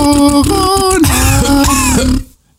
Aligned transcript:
Corona. 0.00 1.62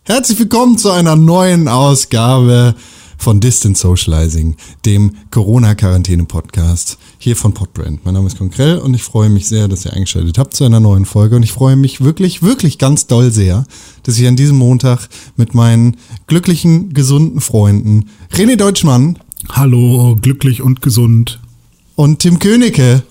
Herzlich 0.04 0.38
willkommen 0.38 0.78
zu 0.78 0.92
einer 0.92 1.16
neuen 1.16 1.68
Ausgabe 1.68 2.76
von 3.18 3.40
Distant 3.40 3.80
Socializing, 3.80 4.58
dem 4.86 5.16
Corona-Quarantäne-Podcast 5.32 7.00
hier 7.18 7.36
von 7.36 7.56
Podbrand. 7.56 8.06
Mein 8.06 8.14
Name 8.14 8.28
ist 8.28 8.38
Konkrell 8.38 8.78
und 8.78 8.94
ich 8.94 9.02
freue 9.02 9.32
mich 9.32 9.48
sehr, 9.48 9.68
dass 9.68 9.86
ihr 9.86 9.94
eingeschaltet 9.94 10.38
habt 10.38 10.54
zu 10.54 10.66
einer 10.66 10.80
neuen 10.80 11.06
Folge 11.06 11.36
und 11.36 11.42
ich 11.42 11.52
freue 11.52 11.76
mich 11.76 12.02
wirklich, 12.02 12.44
wirklich 12.44 12.78
ganz 12.78 13.08
doll 13.08 13.32
sehr, 13.32 13.66
dass 14.04 14.20
ich 14.20 14.28
an 14.28 14.36
diesem 14.36 14.58
Montag 14.58 15.10
mit 15.36 15.56
meinen 15.56 15.98
glücklichen, 16.28 16.94
gesunden 16.94 17.42
Freunden 17.42 18.12
René 18.36 18.56
Deutschmann 18.56 19.18
Hallo, 19.50 20.16
glücklich 20.22 20.62
und 20.62 20.84
gesund. 20.84 21.40
und 21.96 22.20
Tim 22.20 22.38
Königke 22.38 23.02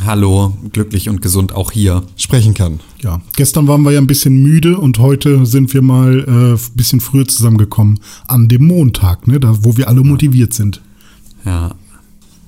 Hallo, 0.00 0.56
glücklich 0.72 1.08
und 1.08 1.22
gesund 1.22 1.52
auch 1.52 1.70
hier. 1.70 2.02
sprechen 2.16 2.52
kann. 2.52 2.80
Ja, 3.02 3.20
gestern 3.36 3.68
waren 3.68 3.82
wir 3.82 3.92
ja 3.92 4.00
ein 4.00 4.06
bisschen 4.06 4.42
müde 4.42 4.76
und 4.78 4.98
heute 4.98 5.46
sind 5.46 5.72
wir 5.72 5.82
mal 5.82 6.24
äh, 6.26 6.54
ein 6.54 6.58
bisschen 6.74 7.00
früher 7.00 7.26
zusammengekommen. 7.28 8.00
An 8.26 8.48
dem 8.48 8.66
Montag, 8.66 9.28
ne, 9.28 9.38
da, 9.38 9.56
wo 9.62 9.76
wir 9.76 9.88
alle 9.88 10.02
motiviert 10.02 10.52
sind. 10.52 10.80
Ja. 11.44 11.74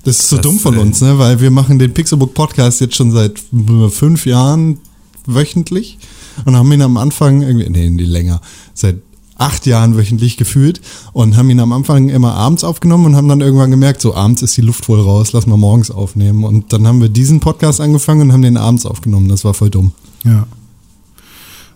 Das 0.03 0.19
ist 0.19 0.29
so 0.29 0.37
Das, 0.37 0.43
dumm 0.43 0.59
von 0.59 0.75
äh, 0.75 0.79
uns, 0.79 1.01
ne? 1.01 1.17
weil 1.19 1.39
wir 1.39 1.51
machen 1.51 1.79
den 1.79 1.93
Pixelbook 1.93 2.33
Podcast 2.33 2.81
jetzt 2.81 2.95
schon 2.95 3.11
seit 3.11 3.41
äh, 3.53 3.89
fünf 3.89 4.25
Jahren 4.25 4.79
wöchentlich 5.25 5.97
und 6.45 6.55
haben 6.55 6.71
ihn 6.71 6.81
am 6.81 6.97
Anfang 6.97 7.41
irgendwie, 7.41 7.69
nee, 7.69 7.89
nee, 7.89 8.03
länger, 8.03 8.41
seit 8.73 8.97
acht 9.37 9.65
Jahren 9.65 9.95
wöchentlich 9.97 10.37
gefühlt 10.37 10.81
und 11.13 11.37
haben 11.37 11.49
ihn 11.49 11.59
am 11.59 11.71
Anfang 11.73 12.09
immer 12.09 12.33
abends 12.33 12.63
aufgenommen 12.63 13.05
und 13.05 13.15
haben 13.15 13.27
dann 13.27 13.41
irgendwann 13.41 13.71
gemerkt, 13.71 14.01
so 14.01 14.15
abends 14.15 14.41
ist 14.41 14.57
die 14.57 14.61
Luft 14.61 14.87
wohl 14.89 14.99
raus, 14.99 15.33
lass 15.33 15.45
mal 15.47 15.57
morgens 15.57 15.91
aufnehmen. 15.91 16.43
Und 16.43 16.73
dann 16.73 16.87
haben 16.87 17.01
wir 17.01 17.09
diesen 17.09 17.39
Podcast 17.39 17.79
angefangen 17.81 18.21
und 18.21 18.33
haben 18.33 18.41
den 18.41 18.57
abends 18.57 18.85
aufgenommen. 18.85 19.29
Das 19.29 19.43
war 19.45 19.53
voll 19.53 19.69
dumm. 19.69 19.91
Ja. 20.23 20.47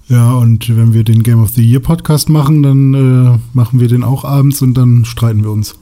Ja, 0.09 0.33
und 0.33 0.75
wenn 0.75 0.93
wir 0.93 1.03
den 1.05 1.23
Game 1.23 1.41
of 1.41 1.51
the 1.51 1.61
Year 1.63 1.79
Podcast 1.79 2.27
machen, 2.27 2.63
dann 2.63 2.93
äh, 2.93 3.39
machen 3.53 3.79
wir 3.79 3.87
den 3.87 4.03
auch 4.03 4.25
abends 4.25 4.61
und 4.61 4.73
dann 4.73 5.05
streiten 5.05 5.43
wir 5.43 5.51
uns. 5.51 5.75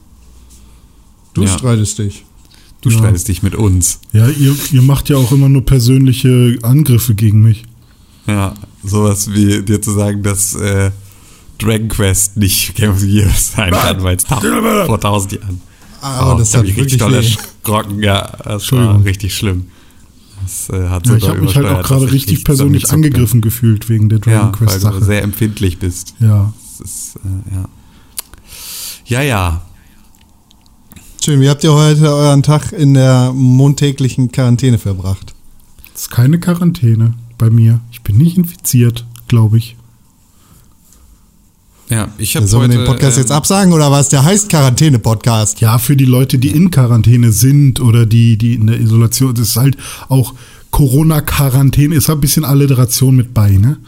Du 1.34 1.42
Ja. 1.42 1.48
streitest 1.48 1.98
dich. 1.98 2.24
Du 2.80 2.90
Ja. 2.90 2.98
streitest 2.98 3.26
dich 3.28 3.42
mit 3.42 3.54
uns. 3.56 4.00
Ja, 4.12 4.28
ihr, 4.28 4.54
ihr 4.72 4.82
macht 4.82 5.08
ja 5.08 5.16
auch 5.16 5.32
immer 5.32 5.48
nur 5.48 5.64
persönliche 5.64 6.58
Angriffe 6.62 7.14
gegen 7.14 7.42
mich. 7.42 7.64
Ja, 8.26 8.54
sowas 8.84 9.32
wie 9.32 9.62
dir 9.62 9.82
zu 9.82 9.90
sagen, 9.92 10.22
dass 10.22 10.54
äh, 10.54 10.90
Dragon 11.62 11.88
Quest 11.88 12.36
nicht 12.36 12.74
Game 12.74 12.90
of 12.90 12.98
the 13.00 13.08
Year 13.10 13.30
sein 13.34 13.72
kann, 13.72 14.02
weil 14.02 14.16
es 14.16 14.24
vor 14.86 15.00
tausend 15.00 15.32
Jahren. 15.32 15.60
Aber 16.00 16.34
Oh, 16.34 16.38
das 16.38 16.54
hat 16.54 16.64
ich 16.64 16.70
wirklich 16.70 16.84
richtig 16.94 16.98
doll 17.00 17.14
erschrocken. 17.14 18.02
Ja, 18.02 18.22
das 18.22 18.44
war 18.44 18.52
Entschuldigung. 18.54 19.02
richtig 19.02 19.34
schlimm. 19.36 19.66
Das 20.42 20.70
äh, 20.70 20.88
hat 20.88 21.06
Ja, 21.06 21.16
ich 21.16 21.28
habe 21.28 21.40
mich 21.42 21.54
halt 21.54 21.66
auch 21.66 21.82
gerade 21.82 22.10
richtig 22.10 22.44
persönlich 22.44 22.90
angegriffen 22.90 23.42
gefühlt 23.42 23.88
wegen 23.90 24.08
der 24.08 24.18
Dragon 24.20 24.46
Ja, 24.46 24.52
Quest 24.52 24.72
weil 24.72 24.80
Sache. 24.80 24.98
du 25.00 25.04
sehr 25.04 25.22
empfindlich 25.22 25.78
bist. 25.78 26.14
Ja. 26.18 26.52
Das 26.78 26.80
ist, 26.88 27.16
äh, 27.16 27.54
ja. 27.54 27.68
Ja, 29.04 29.22
ja. 29.22 29.60
Schön, 31.22 31.40
wie 31.42 31.50
habt 31.50 31.62
ihr 31.64 31.74
heute 31.74 32.10
euren 32.14 32.42
Tag 32.42 32.72
in 32.72 32.94
der 32.94 33.32
montäglichen 33.34 34.32
Quarantäne 34.32 34.78
verbracht? 34.78 35.34
Das 35.92 36.02
ist 36.02 36.10
keine 36.10 36.40
Quarantäne 36.40 37.12
bei 37.36 37.50
mir. 37.50 37.80
Ich 37.92 38.00
bin 38.00 38.16
nicht 38.16 38.38
infiziert, 38.38 39.04
glaube 39.28 39.58
ich. 39.58 39.76
Ja, 41.90 42.08
ich 42.18 42.36
habe 42.36 42.46
Sollen 42.46 42.70
wir 42.70 42.78
den 42.78 42.86
Podcast 42.86 43.16
ähm, 43.16 43.24
jetzt 43.24 43.32
absagen 43.32 43.72
oder 43.72 43.90
was? 43.90 44.08
Der 44.08 44.24
heißt 44.24 44.48
Quarantäne-Podcast. 44.48 45.60
Ja, 45.60 45.78
für 45.78 45.96
die 45.96 46.04
Leute, 46.04 46.38
die 46.38 46.50
in 46.50 46.70
Quarantäne 46.70 47.32
sind 47.32 47.80
oder 47.80 48.06
die, 48.06 48.36
die 48.36 48.54
in 48.54 48.68
der 48.68 48.78
Isolation, 48.78 49.34
das 49.34 49.48
ist 49.48 49.56
halt 49.56 49.76
auch 50.08 50.34
Corona-Quarantäne, 50.70 51.96
ist 51.96 52.08
halt 52.08 52.18
ein 52.18 52.20
bisschen 52.20 52.44
Alliteration 52.44 53.16
mit 53.16 53.34
bei, 53.34 53.50
ne? 53.50 53.78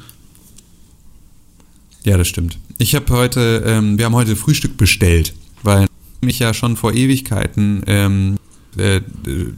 Ja, 2.02 2.16
das 2.16 2.26
stimmt. 2.26 2.58
Ich 2.78 2.96
habe 2.96 3.12
heute, 3.14 3.62
ähm, 3.64 3.96
wir 3.98 4.06
haben 4.06 4.16
heute 4.16 4.34
Frühstück 4.34 4.76
bestellt, 4.76 5.32
weil 5.62 5.84
ich 5.84 6.26
mich 6.26 6.38
ja 6.40 6.52
schon 6.52 6.76
vor 6.76 6.94
Ewigkeiten 6.94 7.84
ähm, 7.86 8.36
äh, 8.78 9.00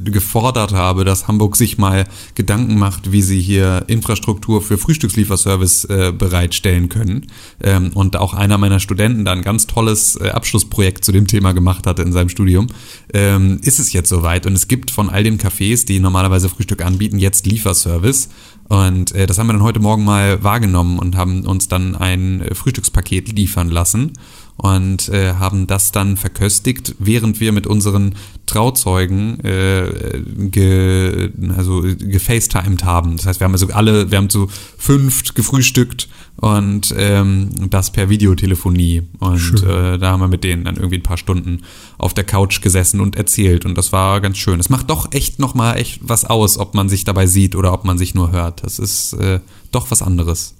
gefordert 0.04 0.72
habe, 0.72 1.04
dass 1.04 1.28
Hamburg 1.28 1.56
sich 1.56 1.78
mal 1.78 2.06
Gedanken 2.34 2.78
macht, 2.78 3.12
wie 3.12 3.22
sie 3.22 3.40
hier 3.40 3.84
Infrastruktur 3.86 4.60
für 4.60 4.78
Frühstückslieferservice 4.78 5.84
äh, 5.84 6.12
bereitstellen 6.16 6.88
können. 6.88 7.26
Ähm, 7.62 7.92
und 7.94 8.16
auch 8.16 8.34
einer 8.34 8.58
meiner 8.58 8.80
Studenten 8.80 9.24
da 9.24 9.32
ein 9.32 9.42
ganz 9.42 9.66
tolles 9.66 10.16
äh, 10.16 10.30
Abschlussprojekt 10.30 11.04
zu 11.04 11.12
dem 11.12 11.26
Thema 11.26 11.52
gemacht 11.52 11.86
hatte 11.86 12.02
in 12.02 12.12
seinem 12.12 12.28
Studium. 12.28 12.66
Ähm, 13.12 13.60
ist 13.62 13.78
es 13.78 13.92
jetzt 13.92 14.08
soweit 14.08 14.46
und 14.46 14.54
es 14.54 14.68
gibt 14.68 14.90
von 14.90 15.10
all 15.10 15.22
den 15.22 15.38
Cafés, 15.38 15.86
die 15.86 16.00
normalerweise 16.00 16.48
Frühstück 16.48 16.84
anbieten, 16.84 17.18
jetzt 17.18 17.46
Lieferservice. 17.46 18.28
Und 18.68 19.12
äh, 19.12 19.26
das 19.26 19.38
haben 19.38 19.46
wir 19.46 19.52
dann 19.52 19.62
heute 19.62 19.80
Morgen 19.80 20.04
mal 20.04 20.42
wahrgenommen 20.42 20.98
und 20.98 21.16
haben 21.16 21.44
uns 21.44 21.68
dann 21.68 21.94
ein 21.94 22.44
Frühstückspaket 22.52 23.32
liefern 23.32 23.70
lassen 23.70 24.12
und 24.56 25.08
äh, 25.08 25.34
haben 25.34 25.66
das 25.66 25.92
dann 25.92 26.16
verköstigt, 26.16 26.94
während 26.98 27.40
wir 27.40 27.52
mit 27.52 27.66
unseren 27.66 28.14
Trauzeugen 28.46 29.40
äh, 29.40 30.22
ge, 30.50 31.30
also 31.56 31.82
gefacetimed 31.82 32.84
haben. 32.84 33.16
Das 33.16 33.26
heißt, 33.26 33.40
wir 33.40 33.46
haben 33.46 33.52
also 33.52 33.68
alle, 33.68 34.10
wir 34.10 34.18
haben 34.18 34.30
so 34.30 34.48
fünft 34.78 35.34
gefrühstückt 35.34 36.08
und 36.36 36.94
ähm, 36.96 37.50
das 37.70 37.90
per 37.90 38.08
Videotelefonie. 38.08 39.02
Und 39.18 39.38
Schön. 39.38 39.68
äh, 39.68 39.98
da 39.98 40.12
haben 40.12 40.20
wir 40.20 40.28
mit 40.28 40.44
denen 40.44 40.64
dann 40.64 40.76
irgendwie 40.76 40.98
ein 40.98 41.02
paar 41.02 41.18
Stunden 41.18 41.62
auf 41.98 42.14
der 42.14 42.24
Couch 42.24 42.60
gesessen 42.60 43.00
und 43.00 43.16
erzählt. 43.16 43.64
Und 43.64 43.76
das 43.76 43.92
war 43.92 44.20
ganz 44.20 44.38
schön. 44.38 44.60
Es 44.60 44.68
macht 44.70 44.90
doch 44.90 45.12
echt 45.12 45.38
nochmal 45.38 45.78
echt 45.78 46.00
was 46.02 46.24
aus, 46.24 46.58
ob 46.58 46.74
man 46.74 46.88
sich 46.88 47.04
dabei 47.04 47.26
sieht 47.26 47.56
oder 47.56 47.72
ob 47.72 47.84
man 47.84 47.98
sich 47.98 48.14
nur 48.14 48.30
hört. 48.30 48.62
Das 48.62 48.78
ist 48.78 49.14
äh, 49.14 49.40
doch 49.72 49.90
was 49.90 50.02
anderes. 50.02 50.54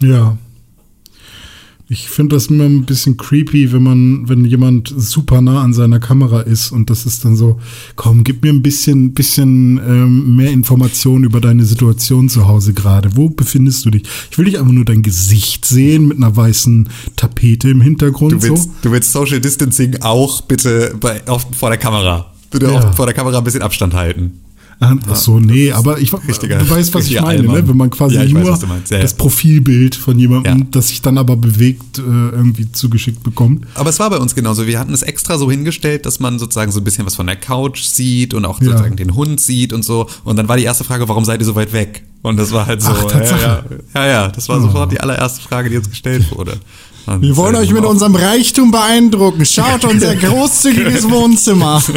Ja. 0.00 0.38
Ich 1.90 2.10
finde 2.10 2.36
das 2.36 2.48
immer 2.48 2.64
ein 2.64 2.84
bisschen 2.84 3.16
creepy, 3.16 3.72
wenn 3.72 3.82
man, 3.82 4.28
wenn 4.28 4.44
jemand 4.44 4.92
super 4.94 5.40
nah 5.40 5.62
an 5.62 5.72
seiner 5.72 5.98
Kamera 5.98 6.42
ist 6.42 6.70
und 6.70 6.90
das 6.90 7.06
ist 7.06 7.24
dann 7.24 7.34
so, 7.34 7.58
komm, 7.96 8.24
gib 8.24 8.42
mir 8.42 8.52
ein 8.52 8.60
bisschen, 8.60 9.14
bisschen 9.14 9.78
ähm, 9.78 10.36
mehr 10.36 10.50
Informationen 10.50 11.24
über 11.24 11.40
deine 11.40 11.64
Situation 11.64 12.28
zu 12.28 12.46
Hause 12.46 12.74
gerade. 12.74 13.16
Wo 13.16 13.30
befindest 13.30 13.86
du 13.86 13.90
dich? 13.90 14.02
Ich 14.30 14.36
will 14.36 14.44
nicht 14.44 14.58
einfach 14.58 14.72
nur 14.72 14.84
dein 14.84 15.02
Gesicht 15.02 15.64
sehen 15.64 16.08
mit 16.08 16.18
einer 16.18 16.36
weißen 16.36 16.90
Tapete 17.16 17.70
im 17.70 17.80
Hintergrund. 17.80 18.32
Du 18.34 18.42
willst, 18.42 18.64
so. 18.64 18.70
du 18.82 18.92
willst 18.92 19.10
Social 19.12 19.40
Distancing 19.40 19.96
auch 20.02 20.42
bitte 20.42 20.94
bei, 21.00 21.26
auf, 21.26 21.46
vor 21.56 21.70
der 21.70 21.78
Kamera. 21.78 22.32
Bitte 22.50 22.66
Ja. 22.66 22.80
auch 22.80 22.94
vor 22.94 23.06
der 23.06 23.14
Kamera 23.14 23.38
ein 23.38 23.44
bisschen 23.44 23.62
Abstand 23.62 23.94
halten. 23.94 24.32
Ach 24.80 25.16
so, 25.16 25.40
nee, 25.40 25.72
aber 25.72 25.98
ich, 25.98 26.12
richtiger- 26.12 26.58
du 26.58 26.70
weißt, 26.70 26.94
was 26.94 27.08
ich 27.08 27.20
meine, 27.20 27.42
ne? 27.42 27.66
Wenn 27.66 27.76
man 27.76 27.90
quasi 27.90 28.14
Ja, 28.14 28.20
weiß, 28.22 28.30
nur 28.60 28.68
meinst. 28.68 28.92
Ja, 28.92 28.98
das. 29.00 29.14
Profilbild 29.14 29.96
von 29.96 30.16
jemandem, 30.18 30.58
Ja. 30.60 30.66
das 30.70 30.88
sich 30.88 31.02
dann 31.02 31.18
aber 31.18 31.36
bewegt, 31.36 31.98
äh, 31.98 32.02
irgendwie 32.02 32.70
zugeschickt 32.70 33.24
bekommt. 33.24 33.66
Aber 33.74 33.90
es 33.90 33.98
war 33.98 34.08
bei 34.08 34.18
uns 34.18 34.36
genauso. 34.36 34.68
Wir 34.68 34.78
hatten 34.78 34.94
es 34.94 35.02
extra 35.02 35.36
so 35.36 35.50
hingestellt, 35.50 36.06
dass 36.06 36.20
man 36.20 36.38
sozusagen 36.38 36.70
so 36.70 36.80
ein 36.80 36.84
bisschen 36.84 37.04
was 37.06 37.16
von 37.16 37.26
der 37.26 37.34
Couch 37.36 37.82
sieht 37.82 38.34
und 38.34 38.44
auch 38.44 38.60
sozusagen 38.60 38.94
den 38.94 39.14
Hund 39.16 39.40
sieht 39.40 39.72
und 39.72 39.84
so. 39.84 40.06
Und 40.22 40.36
dann 40.36 40.46
war 40.48 40.56
die 40.56 40.62
erste 40.64 40.84
Frage, 40.84 41.08
warum 41.08 41.24
seid 41.24 41.40
ihr 41.40 41.46
so 41.46 41.56
weit 41.56 41.72
weg? 41.72 42.04
Und 42.22 42.36
das 42.36 42.52
war 42.52 42.66
halt 42.66 42.80
so. 42.80 42.90
Ach, 42.90 43.12
ja, 43.14 43.64
ja, 43.94 44.06
ja, 44.06 44.28
das 44.28 44.48
war 44.48 44.60
sofort 44.60 44.92
die 44.92 45.00
allererste 45.00 45.40
Frage, 45.40 45.70
die 45.70 45.76
uns 45.78 45.90
gestellt 45.90 46.24
wurde. 46.36 46.52
Und, 47.06 47.22
Wir 47.22 47.36
wollen 47.36 47.54
äh, 47.54 47.58
euch 47.58 47.72
mit 47.72 47.84
unserem 47.84 48.14
Reichtum 48.14 48.70
beeindrucken. 48.70 49.44
Schaut 49.46 49.84
unser 49.84 50.14
großzügiges 50.14 51.08
Wohnzimmer. 51.10 51.82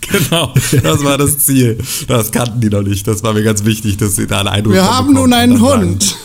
Genau, 0.08 0.52
das 0.82 1.04
war 1.04 1.18
das 1.18 1.38
Ziel. 1.38 1.78
Das 2.06 2.32
kannten 2.32 2.60
die 2.60 2.70
noch 2.70 2.82
nicht. 2.82 3.06
Das 3.06 3.22
war 3.22 3.34
mir 3.34 3.42
ganz 3.42 3.64
wichtig, 3.64 3.96
dass 3.98 4.16
sie 4.16 4.26
da 4.26 4.40
einen 4.40 4.48
Eindruck 4.48 4.74
Wir 4.74 4.84
haben 4.84 5.12
nun 5.12 5.32
einen 5.32 5.58
sagen, 5.58 5.82
Hund. 5.82 6.16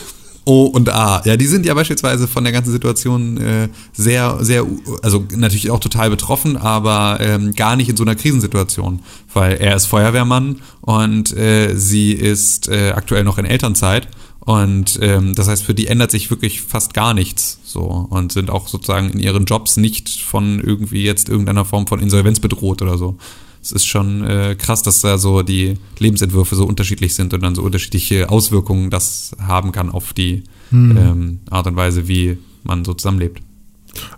O 0.46 0.64
und 0.64 0.90
A. 0.90 1.22
Ja, 1.24 1.36
die 1.36 1.46
sind 1.46 1.64
ja 1.64 1.72
beispielsweise 1.72 2.28
von 2.28 2.44
der 2.44 2.52
ganzen 2.52 2.70
Situation 2.70 3.38
äh, 3.38 3.68
sehr, 3.92 4.38
sehr, 4.40 4.66
also 5.02 5.24
natürlich 5.34 5.70
auch 5.70 5.80
total 5.80 6.10
betroffen, 6.10 6.56
aber 6.56 7.18
ähm, 7.20 7.54
gar 7.54 7.76
nicht 7.76 7.88
in 7.88 7.96
so 7.96 8.04
einer 8.04 8.14
Krisensituation, 8.14 9.00
weil 9.32 9.56
er 9.56 9.74
ist 9.74 9.86
Feuerwehrmann 9.86 10.60
und 10.82 11.34
äh, 11.34 11.74
sie 11.74 12.12
ist 12.12 12.68
äh, 12.68 12.92
aktuell 12.94 13.24
noch 13.24 13.38
in 13.38 13.46
Elternzeit 13.46 14.08
und 14.40 14.98
ähm, 15.00 15.34
das 15.34 15.48
heißt, 15.48 15.64
für 15.64 15.74
die 15.74 15.86
ändert 15.86 16.10
sich 16.10 16.28
wirklich 16.28 16.60
fast 16.60 16.92
gar 16.92 17.14
nichts 17.14 17.58
so 17.64 18.06
und 18.10 18.30
sind 18.32 18.50
auch 18.50 18.68
sozusagen 18.68 19.10
in 19.10 19.18
ihren 19.18 19.46
Jobs 19.46 19.78
nicht 19.78 20.20
von 20.20 20.60
irgendwie 20.60 21.02
jetzt 21.02 21.30
irgendeiner 21.30 21.64
Form 21.64 21.86
von 21.86 22.00
Insolvenz 22.00 22.40
bedroht 22.40 22.82
oder 22.82 22.98
so. 22.98 23.16
Es 23.64 23.72
ist 23.72 23.86
schon 23.86 24.22
äh, 24.24 24.56
krass, 24.58 24.82
dass 24.82 25.00
da 25.00 25.16
so 25.16 25.40
die 25.40 25.78
Lebensentwürfe 25.98 26.54
so 26.54 26.66
unterschiedlich 26.66 27.14
sind 27.14 27.32
und 27.32 27.42
dann 27.42 27.54
so 27.54 27.62
unterschiedliche 27.62 28.28
Auswirkungen 28.28 28.90
das 28.90 29.34
haben 29.40 29.72
kann 29.72 29.88
auf 29.88 30.12
die 30.12 30.44
ähm, 30.70 31.40
Art 31.48 31.66
und 31.66 31.74
Weise, 31.74 32.06
wie 32.06 32.36
man 32.62 32.84
so 32.84 32.92
zusammenlebt. 32.92 33.40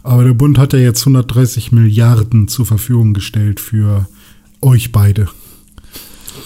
Aber 0.02 0.24
der 0.24 0.34
Bund 0.34 0.58
hat 0.58 0.72
ja 0.72 0.80
jetzt 0.80 1.02
130 1.02 1.70
Milliarden 1.70 2.48
zur 2.48 2.66
Verfügung 2.66 3.14
gestellt 3.14 3.60
für 3.60 4.08
euch 4.62 4.90
beide. 4.90 5.28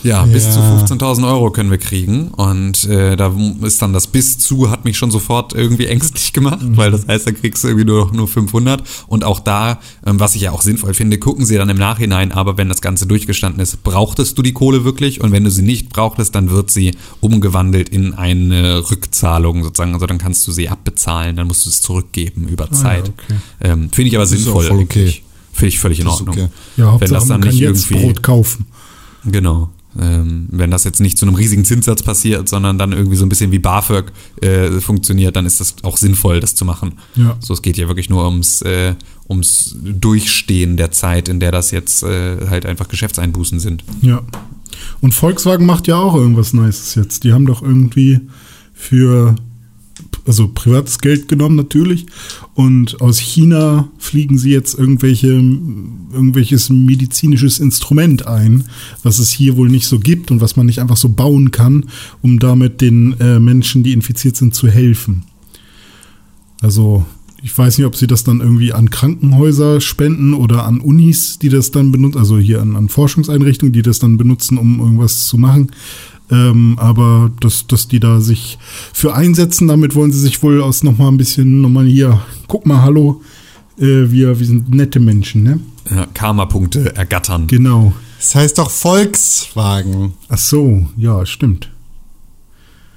Ja, 0.02 0.24
bis 0.24 0.44
Ja. 0.46 0.52
zu 0.52 0.60
15.000 0.60 1.26
Euro 1.28 1.50
können 1.50 1.70
wir 1.70 1.78
kriegen. 1.78 2.28
Und 2.28 2.84
äh, 2.84 3.16
da 3.16 3.32
ist 3.62 3.82
dann 3.82 3.92
das 3.92 4.06
bis 4.06 4.38
zu, 4.38 4.70
hat 4.70 4.84
mich 4.84 4.96
schon 4.96 5.10
sofort 5.10 5.52
irgendwie 5.54 5.86
ängstlich 5.94 6.32
gemacht, 6.32 6.62
Mhm. 6.62 6.76
weil 6.76 6.90
das 6.90 7.06
heißt, 7.06 7.26
dann 7.26 7.34
kriegst 7.34 7.62
du 7.64 7.68
irgendwie 7.68 7.84
nur, 7.86 8.12
nur 8.12 8.26
500. 8.28 8.82
Und 9.08 9.24
auch 9.24 9.40
da, 9.40 9.78
ähm, 10.06 10.18
was 10.20 10.34
ich 10.34 10.42
ja 10.42 10.52
auch 10.52 10.62
sinnvoll 10.62 10.94
finde, 10.94 11.18
gucken 11.18 11.44
sie 11.44 11.56
dann 11.56 11.68
im 11.68 11.76
Nachhinein, 11.76 12.32
aber 12.32 12.56
wenn 12.56 12.68
das 12.68 12.80
Ganze 12.80 13.06
durchgestanden 13.06 13.60
ist, 13.62 13.82
brauchtest 13.82 14.38
du 14.38 14.42
die 14.42 14.52
Kohle 14.52 14.84
wirklich? 14.84 15.20
Und 15.20 15.32
wenn 15.32 15.44
du 15.44 15.50
sie 15.50 15.62
nicht 15.62 15.90
brauchtest, 15.90 16.34
dann 16.34 16.50
wird 16.50 16.70
sie 16.70 16.92
umgewandelt 17.20 17.88
in 17.90 18.14
eine 18.14 18.90
Rückzahlung 18.90 19.62
sozusagen. 19.64 19.92
Also 19.94 20.06
dann 20.06 20.18
kannst 20.18 20.46
du 20.46 20.52
sie 20.52 20.68
abbezahlen, 20.68 21.36
dann 21.36 21.46
musst 21.46 21.66
du 21.66 21.70
es 21.70 21.80
zurückgeben 21.82 22.48
über 22.48 22.70
Zeit. 22.70 23.08
okay. 23.10 23.38
ähm, 23.60 23.90
finde 23.92 24.08
ich 24.08 24.14
aber 24.16 24.24
ist 24.24 24.32
auch 24.32 24.36
sinnvoll. 24.36 24.64
voll 24.64 24.78
okay. 24.80 25.14
Finde 25.52 25.68
ich 25.68 25.80
völlig 25.80 25.98
in 26.00 26.06
Das 26.06 26.14
ist 26.14 26.20
Ordnung. 26.20 26.36
okay. 26.46 26.48
Ja, 26.76 26.84
wenn 26.84 26.92
Hauptsache 26.92 27.12
das 27.14 27.22
dann 27.26 27.28
man 27.28 27.40
kann 27.40 27.50
nicht 27.50 27.60
jetzt 27.60 27.90
irgendwie 27.90 28.06
Brot 28.06 28.22
kaufen. 28.22 28.66
Genau. 29.24 29.68
Ähm, 29.98 30.46
wenn 30.50 30.70
das 30.70 30.84
jetzt 30.84 31.00
nicht 31.00 31.18
zu 31.18 31.26
einem 31.26 31.34
riesigen 31.34 31.64
Zinssatz 31.64 32.02
passiert, 32.02 32.48
sondern 32.48 32.78
dann 32.78 32.92
irgendwie 32.92 33.16
so 33.16 33.24
ein 33.24 33.28
bisschen 33.28 33.50
wie 33.50 33.58
BAföG 33.58 34.12
äh, 34.40 34.80
funktioniert, 34.80 35.34
dann 35.34 35.46
ist 35.46 35.60
das 35.60 35.74
auch 35.82 35.96
sinnvoll, 35.96 36.38
das 36.38 36.54
zu 36.54 36.64
machen. 36.64 36.92
Ja. 37.16 37.36
So, 37.40 37.54
es 37.54 37.62
geht 37.62 37.76
ja 37.76 37.88
wirklich 37.88 38.08
nur 38.08 38.24
ums, 38.24 38.62
äh, 38.62 38.94
ums 39.28 39.76
Durchstehen 39.82 40.76
der 40.76 40.92
Zeit, 40.92 41.28
in 41.28 41.40
der 41.40 41.50
das 41.50 41.72
jetzt 41.72 42.04
äh, 42.04 42.48
halt 42.48 42.66
einfach 42.66 42.86
Geschäftseinbußen 42.88 43.58
sind. 43.58 43.84
Ja. 44.00 44.22
Und 45.00 45.12
Volkswagen 45.12 45.66
macht 45.66 45.88
ja 45.88 45.96
auch 45.96 46.14
irgendwas 46.14 46.52
Nices 46.52 46.94
jetzt. 46.94 47.24
Die 47.24 47.32
haben 47.32 47.46
doch 47.46 47.60
irgendwie 47.62 48.20
für 48.72 49.34
also 50.26 50.48
privates 50.48 50.98
Geld 50.98 51.28
genommen 51.28 51.56
natürlich 51.56 52.06
und 52.54 53.00
aus 53.00 53.18
China 53.18 53.88
fliegen 53.98 54.38
sie 54.38 54.50
jetzt 54.50 54.78
irgendwelche 54.78 55.28
irgendwelches 55.28 56.70
medizinisches 56.70 57.58
Instrument 57.58 58.26
ein, 58.26 58.64
was 59.02 59.18
es 59.18 59.30
hier 59.30 59.56
wohl 59.56 59.68
nicht 59.68 59.86
so 59.86 59.98
gibt 59.98 60.30
und 60.30 60.40
was 60.40 60.56
man 60.56 60.66
nicht 60.66 60.80
einfach 60.80 60.96
so 60.96 61.08
bauen 61.08 61.50
kann, 61.50 61.86
um 62.22 62.38
damit 62.38 62.80
den 62.80 63.18
äh, 63.20 63.38
Menschen, 63.38 63.82
die 63.82 63.92
infiziert 63.92 64.36
sind, 64.36 64.54
zu 64.54 64.68
helfen. 64.68 65.24
Also 66.60 67.04
ich 67.42 67.56
weiß 67.56 67.78
nicht, 67.78 67.86
ob 67.86 67.96
sie 67.96 68.06
das 68.06 68.24
dann 68.24 68.40
irgendwie 68.40 68.72
an 68.72 68.90
Krankenhäuser 68.90 69.80
spenden 69.80 70.34
oder 70.34 70.66
an 70.66 70.80
Unis, 70.80 71.38
die 71.38 71.48
das 71.48 71.70
dann 71.70 71.90
benutzen, 71.90 72.18
also 72.18 72.38
hier 72.38 72.60
an, 72.60 72.76
an 72.76 72.88
Forschungseinrichtungen, 72.88 73.72
die 73.72 73.82
das 73.82 73.98
dann 73.98 74.18
benutzen, 74.18 74.58
um 74.58 74.78
irgendwas 74.80 75.26
zu 75.26 75.38
machen. 75.38 75.70
Ähm, 76.30 76.76
aber 76.78 77.30
dass, 77.40 77.66
dass 77.66 77.88
die 77.88 78.00
da 78.00 78.20
sich 78.20 78.58
für 78.92 79.14
einsetzen, 79.14 79.68
damit 79.68 79.94
wollen 79.94 80.12
sie 80.12 80.20
sich 80.20 80.42
wohl 80.42 80.62
aus 80.62 80.82
nochmal 80.82 81.08
ein 81.08 81.16
bisschen, 81.16 81.60
nochmal 81.60 81.86
hier, 81.86 82.20
guck 82.46 82.66
mal, 82.66 82.82
hallo, 82.82 83.20
äh, 83.78 84.10
wir, 84.10 84.38
wir 84.38 84.46
sind 84.46 84.72
nette 84.72 85.00
Menschen, 85.00 85.42
ne? 85.42 85.60
Ja, 85.90 86.06
Karma-Punkte 86.06 86.94
ergattern. 86.94 87.46
Genau. 87.46 87.92
Das 88.18 88.34
heißt 88.34 88.58
doch 88.58 88.70
Volkswagen. 88.70 90.12
Ach 90.28 90.38
so, 90.38 90.86
ja, 90.96 91.24
stimmt. 91.26 91.70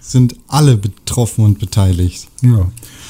Sind 0.05 0.35
alle 0.49 0.75
betroffen 0.75 1.45
und 1.45 1.59
beteiligt. 1.59 2.27
Ja. 2.41 2.69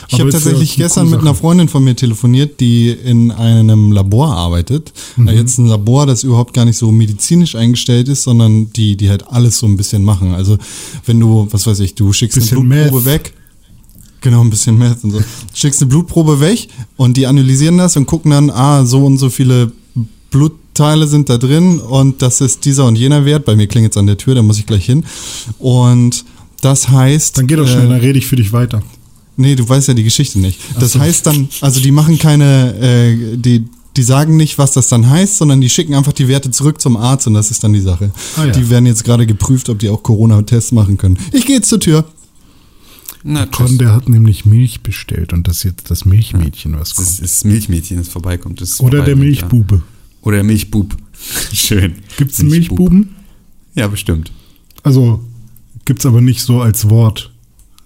Ich 0.10 0.20
habe 0.20 0.30
tatsächlich 0.30 0.76
gestern 0.76 1.10
mit 1.10 1.22
einer. 1.22 1.34
Freundin 1.34 1.68
von 1.68 1.84
mir 1.84 1.96
telefoniert, 1.96 2.60
die 2.60 2.92
in 2.92 3.32
einem 3.32 3.92
Labor 3.92 4.36
arbeitet. 4.36 4.94
Mhm. 5.18 5.28
Äh, 5.28 5.36
Jetzt 5.36 5.58
ein 5.58 5.66
Labor, 5.66 6.06
das 6.06 6.24
überhaupt 6.24 6.54
gar 6.54 6.66
nicht 6.66 6.78
so 6.78 6.92
medizinisch 6.92 7.56
eingestellt 7.56 8.08
ist, 8.10 8.24
sondern 8.24 8.72
die, 8.74 8.96
die 8.96 9.10
halt 9.10 9.28
alles 9.28 9.58
so 9.58 9.66
ein 9.66 9.76
bisschen 9.76 10.04
machen. 10.04 10.34
Also 10.36 10.58
wenn 11.06 11.20
du, 11.20 11.48
was 11.50 11.66
weiß 11.66 11.80
ich, 11.80 11.96
du 11.96 12.14
schickst 12.14 12.38
Bisschen 12.38 12.60
eine 12.60 12.68
Blutprobe 12.68 12.98
Meth. 12.98 13.06
weg. 13.06 13.34
Genau, 14.22 14.42
ein 14.42 14.50
bisschen 14.52 14.78
Meth 14.78 15.04
und 15.04 15.12
so. 15.12 15.22
Schickst 15.54 15.82
eine 15.82 15.90
Blutprobe 15.90 16.40
weg 16.40 16.68
und 16.96 17.18
die 17.18 17.26
analysieren 17.26 17.78
das 17.78 17.98
und 17.98 18.06
gucken 18.06 18.32
dann, 18.32 18.50
ah, 18.52 18.86
so 18.86 19.04
und 19.06 19.18
so 19.18 19.30
viele 19.30 19.72
Blutteile 20.30 21.08
sind 21.08 21.30
da 21.30 21.38
drin 21.38 21.80
und 21.80 22.22
das 22.22 22.40
ist 22.42 22.66
dieser 22.66 22.86
und 22.86 22.96
jener 22.96 23.26
Wert. 23.26 23.46
Bei 23.46 23.56
mir 23.56 23.68
klingelt 23.68 23.94
es 23.94 23.98
an 23.98 24.08
der 24.08 24.18
Tür, 24.18 24.36
da 24.36 24.42
muss 24.42 24.60
ich 24.60 24.66
gleich 24.66 24.86
hin. 24.86 25.04
Und 25.60 26.24
das 26.64 26.90
heißt. 26.90 27.38
Dann 27.38 27.48
geh 27.48 27.56
doch 27.56 27.68
schnell, 27.68 27.86
äh, 27.86 27.90
dann 27.90 28.00
rede 28.00 28.20
ich 28.20 28.26
für 28.28 28.36
dich 28.36 28.52
weiter. 28.54 28.82
Nee, 29.36 29.56
du 29.56 29.68
weißt 29.68 29.88
ja 29.88 29.94
die 29.94 30.04
Geschichte 30.04 30.40
nicht. 30.40 30.60
Das 30.80 30.94
so. 30.94 31.00
heißt 31.00 31.26
dann, 31.26 31.50
also 31.62 31.80
die 31.80 31.92
machen 31.92 32.20
keine, 32.20 32.76
äh, 32.80 33.38
die, 33.38 33.66
die 33.98 34.04
sagen 34.04 34.38
nicht, 34.38 34.58
was 34.58 34.74
das 34.74 34.90
dann 34.90 35.10
heißt, 35.10 35.38
sondern 35.38 35.60
die 35.60 35.70
schicken 35.70 35.96
einfach 35.96 36.14
die 36.14 36.28
Werte 36.28 36.52
zurück 36.52 36.80
zum 36.80 36.98
Arzt 36.98 37.28
und 37.28 37.34
das 37.34 37.50
ist 37.52 37.64
dann 37.64 37.74
die 37.74 37.82
Sache. 37.82 38.12
Ah, 38.38 38.46
ja. 38.46 38.52
Die 38.52 38.70
werden 38.70 38.86
jetzt 38.86 39.04
gerade 39.04 39.26
geprüft, 39.26 39.70
ob 39.70 39.80
die 39.80 39.90
auch 39.90 40.04
Corona-Tests 40.04 40.72
machen 40.72 40.98
können. 40.98 41.18
Ich 41.32 41.46
gehe 41.46 41.56
jetzt 41.56 41.70
zur 41.70 41.80
Tür. 41.80 42.06
Na, 43.24 43.46
Con, 43.46 43.78
der 43.78 43.94
hat 43.94 44.10
nämlich 44.10 44.46
Milch 44.46 44.82
bestellt 44.82 45.32
und 45.32 45.48
das 45.48 45.58
ist 45.58 45.64
jetzt 45.64 45.92
das 45.92 46.06
Milchmädchen, 46.06 46.78
was 46.78 46.90
Das 46.90 46.98
kommt. 46.98 47.10
ist 47.10 47.22
das 47.22 47.44
Milchmädchen, 47.46 47.98
das 47.98 48.10
vorbeikommt. 48.10 48.60
Das 48.60 48.80
Oder 48.82 48.98
der 48.98 49.16
vorbeibringt, 49.16 49.20
Milchbube. 49.22 49.76
Ja. 49.76 49.82
Oder 50.24 50.38
der 50.38 50.44
Milchbub. 50.44 50.96
Schön. 51.54 51.96
Gibt's 52.18 52.40
einen 52.40 52.50
Milchbuben? 52.50 53.16
Ja, 53.76 53.88
bestimmt. 53.88 54.32
Also 54.84 55.22
gibt's 55.86 56.06
aber 56.06 56.22
nicht 56.22 56.42
so 56.42 56.62
als 56.62 56.90
Wort. 56.90 57.32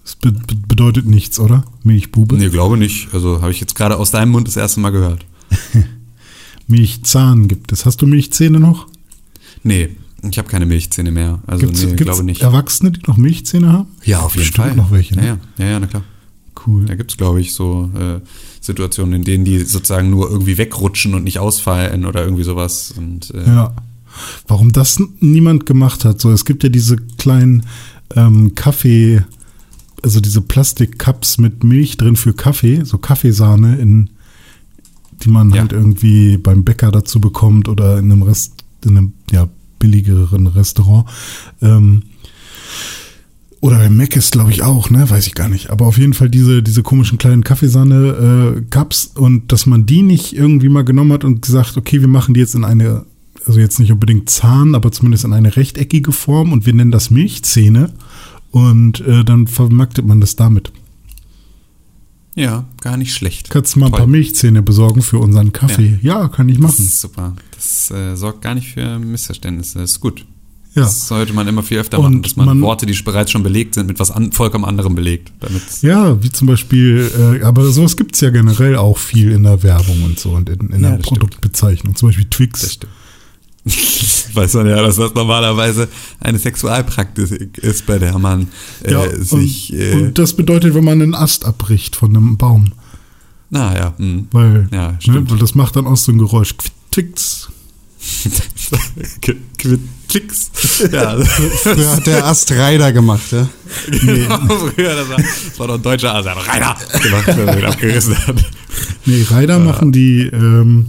Es 0.04 0.16
be 0.16 0.32
be 0.32 0.54
bedeutet 0.66 1.06
nichts, 1.06 1.38
oder? 1.38 1.64
Milchbube. 1.82 2.36
Nee, 2.36 2.48
glaube 2.48 2.76
nicht. 2.78 3.08
Also 3.12 3.42
habe 3.42 3.50
ich 3.50 3.60
jetzt 3.60 3.74
gerade 3.74 3.96
aus 3.98 4.10
deinem 4.10 4.32
Mund 4.32 4.48
das 4.48 4.56
erste 4.56 4.80
Mal 4.80 4.90
gehört. 4.90 5.26
Milchzahn 6.66 7.48
gibt 7.48 7.72
es. 7.72 7.84
Hast 7.86 8.02
du 8.02 8.06
Milchzähne 8.06 8.60
noch? 8.60 8.86
Nee, 9.62 9.90
ich 10.30 10.38
habe 10.38 10.48
keine 10.48 10.66
Milchzähne 10.66 11.10
mehr. 11.10 11.40
Also 11.46 11.66
Gibt's, 11.66 11.82
nee, 11.82 11.88
gibt's 11.90 12.04
glaube 12.04 12.24
nicht. 12.24 12.42
Erwachsene, 12.42 12.90
die 12.90 13.00
noch 13.06 13.16
Milchzähne 13.16 13.72
haben? 13.72 13.88
Ja, 14.04 14.20
auf 14.20 14.34
jeden 14.34 14.46
Bestimmt 14.46 14.66
Fall. 14.68 14.76
noch 14.76 14.90
welche, 14.90 15.16
ne? 15.16 15.26
Ja, 15.26 15.38
ja, 15.58 15.64
ja, 15.64 15.70
ja 15.72 15.80
na 15.80 15.86
klar. 15.86 16.02
Cool. 16.66 16.84
Da 16.86 16.94
gibt's 16.96 17.16
glaube 17.16 17.40
ich, 17.40 17.54
so 17.54 17.90
äh, 17.98 18.20
Situationen, 18.60 19.14
in 19.14 19.24
denen 19.24 19.44
die 19.44 19.60
sozusagen 19.60 20.10
nur 20.10 20.28
irgendwie 20.30 20.58
wegrutschen 20.58 21.14
und 21.14 21.24
nicht 21.24 21.38
ausfallen 21.38 22.04
oder 22.04 22.24
irgendwie 22.24 22.42
sowas. 22.42 22.92
Und 22.96 23.32
äh, 23.34 23.46
Ja. 23.46 23.74
Warum 24.46 24.72
das 24.72 25.00
niemand 25.20 25.66
gemacht 25.66 26.04
hat, 26.04 26.20
so 26.20 26.30
es 26.30 26.44
gibt 26.44 26.62
ja 26.62 26.68
diese 26.68 26.96
kleinen 26.96 27.64
ähm, 28.14 28.54
Kaffee, 28.54 29.22
also 30.02 30.20
diese 30.20 30.40
Plastikcups 30.40 31.38
mit 31.38 31.64
Milch 31.64 31.96
drin 31.96 32.16
für 32.16 32.32
Kaffee, 32.32 32.84
so 32.84 32.98
Kaffeesahne 32.98 33.76
in 33.78 34.10
die 35.22 35.30
man 35.30 35.50
Ja. 35.50 35.62
halt 35.62 35.72
irgendwie 35.72 36.36
beim 36.36 36.62
Bäcker 36.62 36.92
dazu 36.92 37.20
bekommt 37.20 37.68
oder 37.68 37.98
in 37.98 38.10
einem 38.12 38.22
Rest, 38.22 38.64
in 38.84 38.96
einem 38.96 39.12
ja 39.32 39.48
billigeren 39.80 40.46
Restaurant. 40.46 41.06
Ähm, 41.60 42.02
oder 43.60 43.78
bei 43.78 43.90
Mac 43.90 44.14
ist, 44.14 44.30
glaube 44.30 44.52
ich, 44.52 44.62
auch, 44.62 44.90
ne? 44.90 45.10
Weiß 45.10 45.26
ich 45.26 45.34
gar 45.34 45.48
nicht. 45.48 45.70
Aber 45.70 45.86
auf 45.86 45.98
jeden 45.98 46.14
Fall 46.14 46.28
diese, 46.28 46.62
diese 46.62 46.84
komischen 46.84 47.18
kleinen 47.18 47.42
Kaffeesahne-Cups 47.42 49.10
und 49.16 49.50
dass 49.50 49.66
man 49.66 49.84
die 49.86 50.02
nicht 50.02 50.32
irgendwie 50.36 50.68
mal 50.68 50.84
genommen 50.84 51.12
hat 51.12 51.24
und 51.24 51.42
gesagt, 51.42 51.76
okay, 51.76 52.00
wir 52.00 52.06
machen 52.08 52.34
die 52.34 52.40
jetzt 52.40 52.54
in 52.54 52.64
eine, 52.64 53.04
also 53.48 53.58
jetzt 53.60 53.80
nicht 53.80 53.90
unbedingt 53.90 54.30
Zahn, 54.30 54.74
aber 54.74 54.92
zumindest 54.92 55.24
in 55.24 55.32
eine 55.32 55.56
rechteckige 55.56 56.12
Form 56.12 56.52
und 56.52 56.66
wir 56.66 56.74
nennen 56.74 56.90
das 56.92 57.10
Milchzähne 57.10 57.92
und 58.50 59.00
äh, 59.00 59.24
dann 59.24 59.46
vermarktet 59.46 60.06
man 60.06 60.20
das 60.20 60.36
damit. 60.36 60.70
ja, 62.34 62.66
gar 62.80 62.96
nicht 62.96 63.12
schlecht. 63.12 63.50
Kannst 63.50 63.74
du 63.74 63.80
mal 63.80 63.86
ein 63.86 63.92
Toll. 63.92 63.98
paar 64.00 64.06
Milchzähne 64.06 64.62
besorgen 64.62 65.02
für 65.02 65.18
unseren 65.18 65.52
Kaffee? 65.52 65.98
Ja, 66.02 66.28
kann 66.28 66.48
ich 66.48 66.56
Das 66.58 66.62
machen. 66.62 66.84
ist 66.84 67.00
super. 67.00 67.34
Das 67.54 67.90
äh, 67.90 68.14
sorgt 68.16 68.42
gar 68.42 68.54
nicht 68.54 68.68
für 68.68 68.98
Missverständnisse. 69.00 69.78
Das 69.80 69.90
ist 69.92 70.00
gut. 70.00 70.24
Ja. 70.74 70.82
Das 70.82 71.08
sollte 71.08 71.32
man 71.32 71.48
immer 71.48 71.64
viel 71.64 71.78
öfter 71.78 71.98
Und 71.98 72.04
machen, 72.04 72.22
dass 72.22 72.36
man, 72.36 72.46
man- 72.46 72.60
Worte, 72.60 72.86
die 72.86 72.92
bereits 73.02 73.32
schon 73.32 73.42
belegt 73.42 73.74
sind, 73.74 73.88
mit 73.88 73.98
was 73.98 74.12
an, 74.12 74.30
vollkommen 74.30 74.64
anderem 74.64 74.94
belegt. 74.94 75.32
Ja, 75.82 76.22
wie 76.22 76.30
zum 76.30 76.46
Beispiel, 76.46 77.10
äh, 77.40 77.42
aber 77.42 77.68
sowas 77.72 77.96
gibt 77.96 78.14
es 78.14 78.20
ja 78.20 78.30
generell 78.30 78.76
auch 78.76 78.98
viel 78.98 79.32
in 79.32 79.42
der 79.42 79.62
Werbung 79.64 80.04
und 80.04 80.20
so 80.20 80.30
und 80.32 80.48
in, 80.48 80.60
in 80.70 80.72
Ja, 80.82 80.90
der 80.90 80.98
das 80.98 81.06
stimmt. 81.06 81.20
Produktbezeichnung. 81.20 81.96
Zum 81.96 82.10
Beispiel 82.10 82.26
Twix. 82.26 82.60
das 82.60 82.72
stimmt. 82.74 82.92
Weiß 84.34 84.54
man 84.54 84.66
ja, 84.68 84.82
dass 84.82 84.96
das 84.96 85.14
normalerweise 85.14 85.88
eine 86.20 86.38
Sexualpraktik 86.38 87.58
ist, 87.58 87.86
bei 87.86 87.98
der 87.98 88.18
man 88.18 88.48
äh, 88.84 88.92
Ja, 88.92 89.02
sich. 89.16 89.72
und, 89.72 89.78
äh, 89.80 89.92
und 89.94 90.18
das 90.18 90.34
bedeutet, 90.34 90.74
wenn 90.74 90.84
man 90.84 91.00
einen 91.02 91.14
Ast 91.14 91.44
abbricht 91.44 91.96
von 91.96 92.14
einem 92.16 92.36
Baum. 92.36 92.72
na 93.50 93.74
ja, 93.76 93.94
hm. 93.96 94.28
Weil, 94.32 94.68
Ja, 94.72 94.92
ne, 94.92 94.96
stimmt. 95.00 95.30
weil 95.30 95.38
das 95.38 95.54
macht 95.54 95.76
dann 95.76 95.86
auch 95.86 95.96
so 95.96 96.12
ein 96.12 96.18
Geräusch. 96.18 96.54
Qu- 99.22 99.78
Klicks. 100.08 100.50
Ja, 100.92 101.18
Früher 101.62 101.96
hat 101.96 102.06
der 102.06 102.24
Ast 102.26 102.50
Reider 102.52 102.92
gemacht, 102.92 103.30
ja. 103.30 103.46
früher, 103.92 104.94
das 104.94 105.08
war, 105.08 105.16
das 105.16 105.58
war 105.58 105.66
doch 105.66 105.74
ein 105.74 105.82
deutscher 105.82 106.14
Asa. 106.14 106.32
Rainer 106.32 106.76
gemacht, 107.02 107.26
wenn 107.36 107.58
ihn 107.58 107.64
abgerissen 107.66 108.16
hat. 108.26 108.36
Nee, 109.04 109.22
Reider 109.28 109.58
machen 109.58 109.92
die, 109.92 110.22
ähm, 110.22 110.86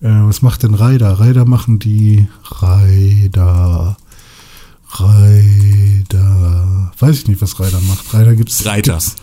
äh, 0.00 0.08
was 0.08 0.42
macht 0.42 0.62
denn 0.62 0.74
Reider? 0.74 1.18
Reider 1.20 1.44
machen 1.44 1.78
die 1.78 2.26
Reider. 2.44 3.96
Reider. 4.90 6.92
Weiß 6.98 7.18
ich 7.18 7.28
nicht, 7.28 7.40
was 7.42 7.58
Reider 7.60 7.80
macht. 7.80 8.12
Reider 8.14 8.34
gibt's. 8.34 8.64
Reiter. 8.66 8.92
Gibt's, 8.94 9.16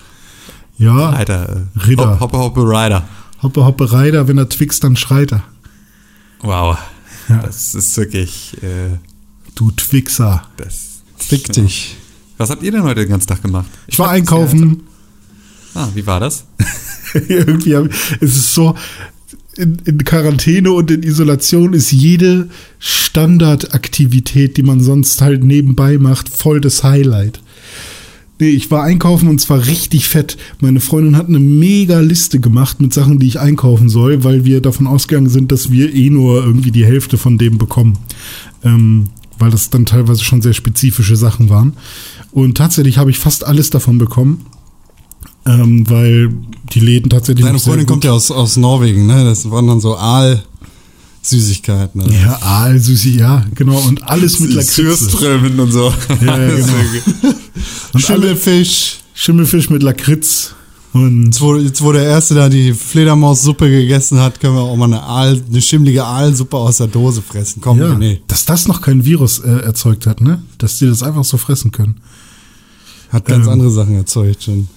ja, 0.78 1.10
Reiter. 1.10 1.68
Ritter. 1.88 2.20
Hoppe, 2.20 2.38
hoppe, 2.38 2.62
Rider. 2.62 3.08
hoppe, 3.42 3.66
hoppe, 3.66 3.92
Reider. 3.92 4.28
Wenn 4.28 4.38
er 4.38 4.50
Twix, 4.50 4.80
dann 4.80 4.96
schreit 4.96 5.32
er. 5.32 5.44
Wow. 6.42 6.78
Ja. 7.30 7.38
Das 7.38 7.74
ist 7.76 7.96
wirklich. 7.98 8.58
Äh, 8.64 8.98
Du 9.56 9.70
Twixer. 9.72 10.44
das. 10.58 11.02
Fick 11.18 11.52
dich. 11.54 11.96
Was 12.38 12.50
habt 12.50 12.64
ihr 12.64 12.72
denn 12.72 12.84
heute 12.84 13.02
den 13.02 13.10
ganzen 13.10 13.28
Tag 13.28 13.42
gemacht? 13.44 13.68
Ich 13.88 13.98
war 14.00 14.08
hab 14.08 14.14
das 14.14 14.20
einkaufen. 14.22 14.84
Ah, 15.76 15.88
wie 15.94 16.06
war 16.06 16.20
das? 16.20 16.46
Irgendwie, 17.14 17.76
hab, 17.76 17.86
es 17.86 18.36
ist 18.36 18.54
so, 18.54 18.76
in, 19.58 19.78
in 19.86 20.04
Quarantäne 20.04 20.72
und 20.72 20.90
in 20.92 21.04
Isolation 21.04 21.74
ist 21.74 21.92
jede 21.92 22.50
Standardaktivität, 22.80 24.58
die 24.58 24.64
man 24.64 24.82
sonst 24.82 25.22
halt 25.22 25.44
nebenbei 25.44 25.98
macht, 25.98 26.30
voll 26.30 26.62
das 26.62 26.84
Highlight. 26.84 27.42
Nee, 28.40 28.50
ich 28.50 28.72
war 28.72 28.84
einkaufen 28.84 29.30
und 29.30 29.40
zwar 29.40 29.66
richtig 29.68 30.08
fett. 30.08 30.38
Meine 30.60 30.80
Freundin 30.80 31.16
hat 31.16 31.28
eine 31.28 31.40
mega 31.40 32.00
Liste 32.00 32.40
gemacht 32.40 32.82
mit 32.82 32.94
Sachen, 32.94 33.20
die 33.20 33.28
ich 33.28 33.40
einkaufen 33.40 33.90
soll, 33.90 34.24
weil 34.24 34.44
wir 34.44 34.60
davon 34.60 34.88
ausgegangen 34.88 35.30
sind, 35.30 35.52
dass 35.52 35.72
wir 35.72 35.94
eh 35.94 36.10
nur 36.10 36.44
irgendwie 36.44 36.72
die 36.72 36.86
Hälfte 36.86 37.18
von 37.18 37.38
dem 37.38 37.58
bekommen. 37.58 37.98
Ähm, 38.64 39.06
weil 39.40 39.52
das 39.52 39.70
dann 39.70 39.86
teilweise 39.86 40.24
schon 40.24 40.42
sehr 40.42 40.54
spezifische 40.54 41.16
Sachen 41.16 41.50
waren. 41.50 41.74
Und 42.32 42.58
tatsächlich 42.58 42.98
habe 42.98 43.12
ich 43.12 43.20
fast 43.20 43.46
alles 43.46 43.70
davon 43.70 43.98
bekommen. 43.98 44.46
Ähm, 45.46 45.90
weil 45.90 46.34
die 46.74 46.80
Läden 46.80 47.10
tatsächlich. 47.10 47.46
Deine 47.46 47.60
Freundin 47.60 47.86
kommt 47.86 48.04
ja 48.04 48.12
aus, 48.12 48.32
aus 48.32 48.58
Norwegen, 48.58 49.08
ne? 49.08 49.26
Das 49.26 49.50
waren 49.50 49.68
dann 49.68 49.82
so 49.82 49.98
Aal. 49.98 50.44
Süßigkeiten. 51.22 52.02
Also. 52.02 52.14
Ja, 52.14 52.38
Aal, 52.42 52.80
Süßig, 52.80 53.16
ja, 53.16 53.46
genau. 53.56 53.80
Und 53.80 54.04
alles 54.04 54.40
mit 54.40 54.52
Lakritze. 54.52 54.96
Sürströmen 54.96 55.60
und 55.60 55.72
so. 55.72 55.94
Ja, 56.22 56.38
ja 56.38 56.50
genau. 56.56 57.34
und 57.94 58.02
Schimmelfisch. 58.02 59.00
Schimmelfisch 59.14 59.70
mit 59.70 59.84
Lakritz. 59.84 60.54
Und 60.92 61.26
jetzt 61.26 61.42
wo, 61.42 61.56
jetzt, 61.56 61.82
wo 61.82 61.92
der 61.92 62.04
Erste 62.04 62.36
da 62.36 62.50
die 62.50 62.74
Fledermaussuppe 62.74 63.70
gegessen 63.70 64.20
hat, 64.20 64.40
können 64.40 64.56
wir 64.56 64.62
auch 64.62 64.76
mal 64.76 64.86
eine, 64.86 65.02
Aal, 65.02 65.42
eine 65.50 65.62
schimmlige 65.62 66.06
Aalsuppe 66.06 66.58
aus 66.58 66.78
der 66.78 66.88
Dose 66.88 67.22
fressen. 67.22 67.62
Komm, 67.62 67.80
ja, 67.80 67.96
nee. 67.96 68.22
Dass 68.28 68.46
das 68.46 68.68
noch 68.68 68.82
kein 68.82 69.04
Virus 69.04 69.40
äh, 69.40 69.50
erzeugt 69.50 70.06
hat, 70.06 70.22
ne? 70.22 70.44
Dass 70.60 70.78
die 70.78 70.88
das 70.88 71.02
einfach 71.02 71.24
so 71.24 71.38
fressen 71.38 71.72
können. 71.72 71.96
Hat 73.10 73.26
ganz 73.26 73.48
ähm, 73.48 73.54
andere 73.54 73.72
Sachen 73.72 73.96
erzeugt 73.96 74.44
schon. 74.44 74.68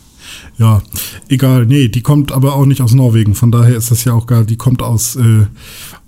Ja, 0.59 0.83
egal. 1.28 1.66
Nee, 1.66 1.88
die 1.88 2.02
kommt 2.02 2.33
aber 2.33 2.54
auch 2.54 2.66
nicht 2.66 2.80
aus 2.80 2.95
Norwegen. 2.95 3.35
Von 3.35 3.50
daher 3.50 3.76
ist 3.76 3.90
das 3.90 4.04
ja 4.04 4.12
auch 4.12 4.26
geil. 4.26 4.47
Die 4.47 4.56
kommt 4.56 4.83
aus 4.83 5.16
äh, 5.16 5.47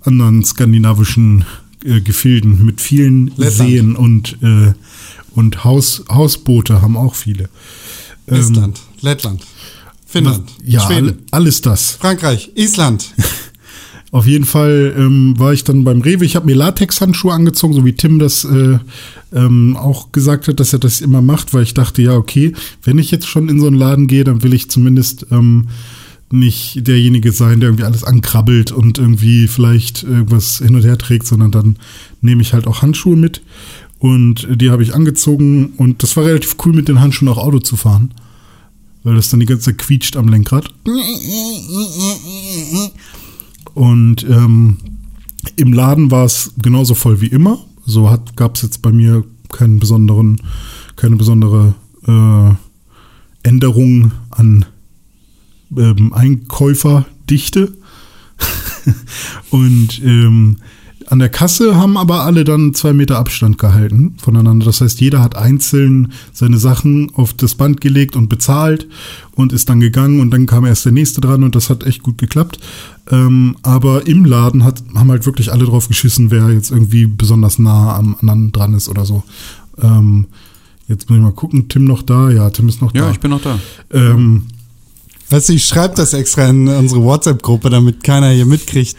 anderen 0.01 0.43
skandinavischen 0.43 1.45
äh, 1.83 2.01
Gefilden 2.01 2.65
mit 2.65 2.81
vielen 2.81 3.27
Lettland. 3.37 3.69
Seen 3.69 3.95
und, 3.95 4.37
äh, 4.41 4.73
und 5.31 5.63
Haus, 5.63 6.03
Hausboote 6.09 6.81
haben 6.81 6.97
auch 6.97 7.15
viele. 7.15 7.49
Ähm, 8.27 8.39
Estland, 8.39 8.81
Lettland, 9.01 9.45
Finnland, 10.05 10.51
was, 10.57 10.67
ja, 10.67 10.81
Schweden. 10.81 11.19
alles 11.31 11.61
das. 11.61 11.91
Frankreich, 11.91 12.51
Island. 12.55 13.13
Auf 14.11 14.25
jeden 14.25 14.45
Fall 14.45 14.95
ähm, 14.97 15.37
war 15.37 15.53
ich 15.53 15.63
dann 15.63 15.83
beim 15.83 16.01
Rewe. 16.01 16.25
Ich 16.25 16.35
habe 16.35 16.47
mir 16.47 16.55
Latex-Handschuhe 16.55 17.31
angezogen, 17.31 17.73
so 17.73 17.85
wie 17.85 17.93
Tim 17.93 18.17
das 18.17 18.43
äh, 18.43 18.79
ähm, 19.33 19.77
auch 19.77 20.11
gesagt 20.11 20.47
hat, 20.47 20.59
dass 20.59 20.73
er 20.73 20.79
das 20.79 21.01
immer 21.01 21.21
macht, 21.21 21.53
weil 21.53 21.63
ich 21.63 21.75
dachte, 21.75 22.01
ja, 22.01 22.15
okay, 22.15 22.53
wenn 22.83 22.97
ich 22.97 23.11
jetzt 23.11 23.27
schon 23.27 23.49
in 23.49 23.59
so 23.59 23.67
einen 23.67 23.77
Laden 23.77 24.07
gehe, 24.07 24.23
dann 24.23 24.41
will 24.41 24.53
ich 24.53 24.69
zumindest 24.71 25.27
ähm, 25.29 25.67
nicht 26.31 26.87
derjenige 26.87 27.31
sein, 27.31 27.59
der 27.59 27.69
irgendwie 27.69 27.85
alles 27.85 28.03
ankrabbelt 28.03 28.71
und 28.71 28.97
irgendwie 28.97 29.47
vielleicht 29.47 30.03
irgendwas 30.03 30.57
hin 30.57 30.75
und 30.75 30.83
her 30.83 30.97
trägt, 30.97 31.27
sondern 31.27 31.51
dann 31.51 31.77
nehme 32.21 32.41
ich 32.41 32.53
halt 32.53 32.65
auch 32.65 32.81
Handschuhe 32.81 33.15
mit. 33.15 33.41
Und 33.99 34.47
die 34.55 34.71
habe 34.71 34.81
ich 34.81 34.95
angezogen 34.95 35.73
und 35.77 36.01
das 36.03 36.15
war 36.15 36.25
relativ 36.25 36.55
cool, 36.65 36.73
mit 36.73 36.87
den 36.87 37.01
Handschuhen 37.01 37.29
auch 37.29 37.37
Auto 37.37 37.59
zu 37.59 37.75
fahren. 37.75 38.13
Weil 39.03 39.15
das 39.15 39.29
dann 39.29 39.39
die 39.39 39.45
ganze 39.45 39.65
Zeit 39.65 39.77
quietscht 39.77 40.17
am 40.17 40.27
Lenkrad. 40.27 40.73
Und 43.73 44.23
ähm, 44.29 44.77
im 45.55 45.73
Laden 45.73 46.11
war 46.11 46.25
es 46.25 46.53
genauso 46.61 46.95
voll 46.95 47.21
wie 47.21 47.27
immer. 47.27 47.59
So 47.85 48.15
gab 48.35 48.55
es 48.55 48.61
jetzt 48.61 48.81
bei 48.81 48.91
mir 48.91 49.23
keinen 49.49 49.79
besonderen, 49.79 50.41
keine 50.95 51.15
besondere 51.15 51.73
äh, 52.05 53.47
Änderung 53.47 54.11
an 54.31 54.65
ähm, 55.75 56.13
Einkäuferdichte. 56.13 57.73
und 59.49 60.01
ähm, 60.03 60.57
an 61.09 61.19
der 61.19 61.29
Kasse 61.29 61.75
haben 61.75 61.97
aber 61.97 62.23
alle 62.23 62.43
dann 62.43 62.75
zwei 62.75 62.93
Meter 62.93 63.17
Abstand 63.17 63.57
gehalten 63.57 64.13
voneinander. 64.17 64.67
Das 64.67 64.81
heißt, 64.81 65.01
jeder 65.01 65.23
hat 65.23 65.35
einzeln 65.35 66.13
seine 66.31 66.59
Sachen 66.59 67.11
auf 67.15 67.33
das 67.33 67.55
Band 67.55 67.81
gelegt 67.81 68.15
und 68.15 68.29
bezahlt 68.29 68.87
und 69.33 69.51
ist 69.51 69.69
dann 69.69 69.79
gegangen 69.79 70.19
und 70.19 70.29
dann 70.31 70.45
kam 70.45 70.65
erst 70.65 70.85
der 70.85 70.91
nächste 70.91 71.19
dran 71.19 71.43
und 71.43 71.55
das 71.55 71.71
hat 71.71 71.83
echt 71.83 72.03
gut 72.03 72.19
geklappt. 72.19 72.59
Ähm, 73.09 73.55
aber 73.63 74.05
im 74.05 74.23
Laden 74.23 74.63
hat, 74.63 74.83
haben 74.93 75.09
halt 75.09 75.25
wirklich 75.25 75.51
alle 75.51 75.65
drauf 75.65 75.87
geschissen, 75.87 76.29
wer 76.29 76.51
jetzt 76.51 76.69
irgendwie 76.69 77.07
besonders 77.07 77.57
nah 77.57 77.95
am 77.95 78.15
anderen 78.21 78.51
dran 78.51 78.75
ist 78.75 78.87
oder 78.87 79.05
so. 79.05 79.23
Ähm, 79.81 80.27
jetzt 80.87 81.09
muss 81.09 81.17
ich 81.17 81.23
mal 81.23 81.31
gucken, 81.31 81.69
Tim 81.69 81.85
noch 81.85 82.03
da? 82.03 82.29
Ja, 82.29 82.51
Tim 82.51 82.69
ist 82.69 82.83
noch 82.83 82.93
ja, 82.93 83.01
da. 83.01 83.07
Ja, 83.07 83.11
ich 83.13 83.19
bin 83.19 83.31
noch 83.31 83.41
da. 83.41 83.57
Ähm, 83.91 84.43
Weißt 85.29 85.49
du, 85.49 85.53
ich 85.53 85.65
schreibe 85.65 85.95
das 85.95 86.13
extra 86.13 86.47
in 86.47 86.67
unsere 86.67 87.03
WhatsApp-Gruppe, 87.03 87.69
damit 87.69 88.03
keiner 88.03 88.29
hier 88.29 88.47
mitkriegt, 88.47 88.95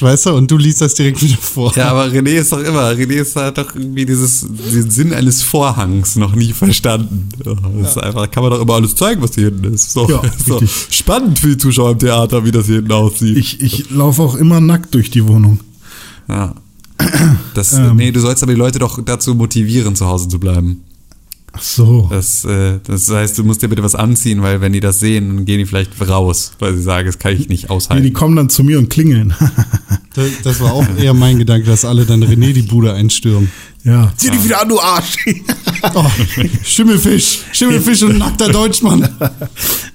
weißt 0.00 0.26
du, 0.26 0.34
und 0.34 0.50
du 0.50 0.56
liest 0.56 0.80
das 0.80 0.94
direkt 0.94 1.22
wieder 1.22 1.36
vor. 1.36 1.72
Ja, 1.76 1.90
aber 1.90 2.06
René 2.06 2.30
ist 2.30 2.50
doch 2.50 2.58
immer, 2.58 2.90
René 2.90 3.20
ist 3.20 3.36
halt 3.36 3.56
doch 3.58 3.72
irgendwie 3.74 4.04
dieses, 4.04 4.40
den 4.40 4.90
Sinn 4.90 5.12
eines 5.12 5.42
Vorhangs 5.42 6.16
noch 6.16 6.34
nie 6.34 6.52
verstanden. 6.52 7.28
Das 7.38 7.56
ja. 7.62 7.88
ist 7.88 7.98
einfach, 7.98 8.28
kann 8.30 8.42
man 8.42 8.52
doch 8.52 8.60
immer 8.60 8.74
alles 8.74 8.96
zeigen, 8.96 9.22
was 9.22 9.36
hier 9.36 9.44
hinten 9.44 9.74
ist. 9.74 9.92
So, 9.92 10.08
ja, 10.08 10.22
so 10.46 10.60
spannend 10.90 11.38
für 11.38 11.48
die 11.48 11.58
Zuschauer 11.58 11.92
im 11.92 11.98
Theater, 12.00 12.44
wie 12.44 12.50
das 12.50 12.66
hier 12.66 12.76
hinten 12.76 12.92
aussieht. 12.92 13.36
Ich, 13.36 13.60
ich 13.60 13.90
laufe 13.90 14.22
auch 14.22 14.34
immer 14.34 14.60
nackt 14.60 14.92
durch 14.94 15.10
die 15.10 15.26
Wohnung. 15.26 15.60
Ja. 16.28 16.54
Das, 17.54 17.72
ähm. 17.74 17.94
Nee, 17.96 18.10
du 18.10 18.18
sollst 18.18 18.42
aber 18.42 18.52
die 18.52 18.58
Leute 18.58 18.80
doch 18.80 19.00
dazu 19.04 19.36
motivieren, 19.36 19.94
zu 19.94 20.06
Hause 20.06 20.28
zu 20.28 20.40
bleiben. 20.40 20.82
Ach 21.56 21.62
so. 21.62 22.08
Das, 22.10 22.44
äh, 22.44 22.80
das 22.84 23.08
heißt, 23.08 23.38
du 23.38 23.44
musst 23.44 23.62
dir 23.62 23.68
bitte 23.68 23.82
was 23.82 23.94
anziehen, 23.94 24.42
weil 24.42 24.60
wenn 24.60 24.72
die 24.72 24.80
das 24.80 24.98
sehen, 24.98 25.28
dann 25.28 25.44
gehen 25.44 25.58
die 25.58 25.66
vielleicht 25.66 25.92
raus, 26.08 26.52
weil 26.58 26.74
sie 26.74 26.82
sagen, 26.82 27.06
das 27.06 27.18
kann 27.18 27.32
ich 27.32 27.48
nicht 27.48 27.70
aushalten. 27.70 28.02
Nee, 28.02 28.08
die 28.08 28.12
kommen 28.12 28.34
dann 28.34 28.48
zu 28.48 28.64
mir 28.64 28.78
und 28.78 28.90
klingeln. 28.90 29.34
das, 30.14 30.26
das, 30.42 30.60
war 30.60 30.72
auch 30.72 30.86
eher 30.98 31.14
mein 31.14 31.38
Gedanke, 31.38 31.66
dass 31.66 31.84
alle 31.84 32.06
dann 32.06 32.24
René 32.24 32.52
die 32.52 32.62
Bude 32.62 32.92
einstürmen. 32.92 33.50
Ja. 33.84 34.12
Zieh 34.16 34.30
dich 34.30 34.42
wieder 34.42 34.62
an, 34.62 34.68
du 34.68 34.80
Arsch! 34.80 35.16
oh, 35.94 36.10
Schimmelfisch, 36.64 37.40
Schimmelfisch 37.52 38.02
und 38.02 38.18
nackter 38.18 38.48
Deutschmann. 38.48 39.08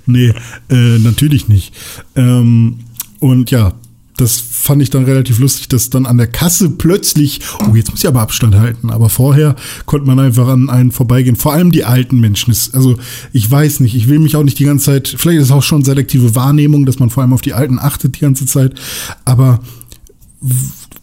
nee, 0.06 0.34
äh, 0.70 1.00
natürlich 1.00 1.50
nicht. 1.50 1.74
Ähm, 2.16 2.80
und 3.20 3.52
ja, 3.52 3.74
das 4.20 4.38
fand 4.38 4.82
ich 4.82 4.90
dann 4.90 5.06
relativ 5.06 5.40
lustig, 5.40 5.70
dass 5.70 5.90
dann 5.90 6.06
an 6.06 6.18
der 6.18 6.28
Kasse 6.28 6.70
plötzlich, 6.70 7.40
oh, 7.66 7.76
jetzt 7.76 7.90
muss 7.90 8.02
ich 8.02 8.08
aber 8.08 8.22
Abstand 8.22 8.56
halten, 8.56 8.90
aber 8.90 9.08
vorher 9.10 9.56
konnte 9.86 10.08
man 10.08 10.20
einfach 10.20 10.48
an 10.50 10.70
einen 10.70 10.92
vorbeigehen. 10.92 11.38
Vor 11.38 11.54
allem 11.54 11.72
die 11.72 11.86
alten 11.86 12.20
Menschen. 12.20 12.54
Also 12.74 12.98
ich 13.32 13.50
weiß 13.50 13.80
nicht, 13.80 13.96
ich 13.96 14.10
will 14.10 14.20
mich 14.20 14.36
auch 14.36 14.44
nicht 14.44 14.60
die 14.60 14.66
ganze 14.66 14.86
Zeit, 14.86 15.16
vielleicht 15.18 15.40
ist 15.40 15.46
es 15.46 15.52
auch 15.52 15.64
schon 15.64 15.86
selektive 15.86 16.36
Wahrnehmung, 16.36 16.86
dass 16.86 17.00
man 17.00 17.10
vor 17.10 17.24
allem 17.24 17.32
auf 17.32 17.42
die 17.42 17.54
Alten 17.54 17.80
achtet 17.80 18.18
die 18.18 18.20
ganze 18.20 18.46
Zeit, 18.46 18.76
aber 19.24 19.62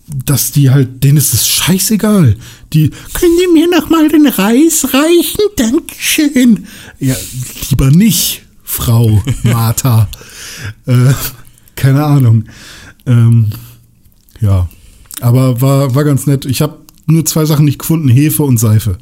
dass 0.06 0.52
die 0.52 0.70
halt, 0.70 1.02
denen 1.02 1.16
ist 1.16 1.32
es 1.32 1.48
scheißegal. 1.48 2.36
Die, 2.72 2.90
können 3.14 3.36
die 3.40 3.52
mir 3.52 3.68
noch 3.68 3.88
mal 3.88 4.08
den 4.08 4.26
Reis 4.26 4.86
reichen? 4.92 5.40
Dankeschön. 5.56 6.66
Ja, 7.00 7.16
lieber 7.70 7.90
nicht, 7.90 8.42
Frau 8.62 9.22
Martha. 9.42 10.08
äh, 10.86 11.12
keine 11.76 12.04
Ahnung. 12.04 12.44
Ähm, 13.06 13.50
ja, 14.40 14.68
aber 15.20 15.60
war, 15.60 15.94
war 15.94 16.04
ganz 16.04 16.26
nett. 16.26 16.44
Ich 16.44 16.60
habe 16.60 16.78
nur 17.06 17.24
zwei 17.24 17.44
Sachen 17.44 17.64
nicht 17.64 17.78
gefunden, 17.78 18.08
Hefe 18.08 18.42
und 18.42 18.58
Seife. 18.58 18.98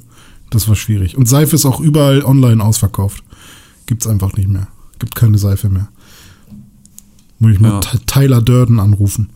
Das 0.51 0.69
war 0.69 0.77
schwierig. 0.77 1.17
Und 1.17 1.29
Seife 1.29 1.57
ist 1.57 1.67
auch 1.67 1.81
überall 1.81 2.23
online 2.23 2.63
ausverkauft. 2.63 3.25
Gibt's 3.87 4.07
einfach 4.07 4.35
nicht 4.35 4.49
mehr. 4.49 4.69
Gibt 4.99 5.15
keine 5.15 5.39
Seife 5.39 5.69
mehr. 5.69 5.89
Muss 7.39 7.53
ich 7.53 7.61
mal 7.61 7.81
ja. 7.83 7.99
Tyler 8.07 8.41
Durden 8.41 8.79
anrufen. 8.79 9.31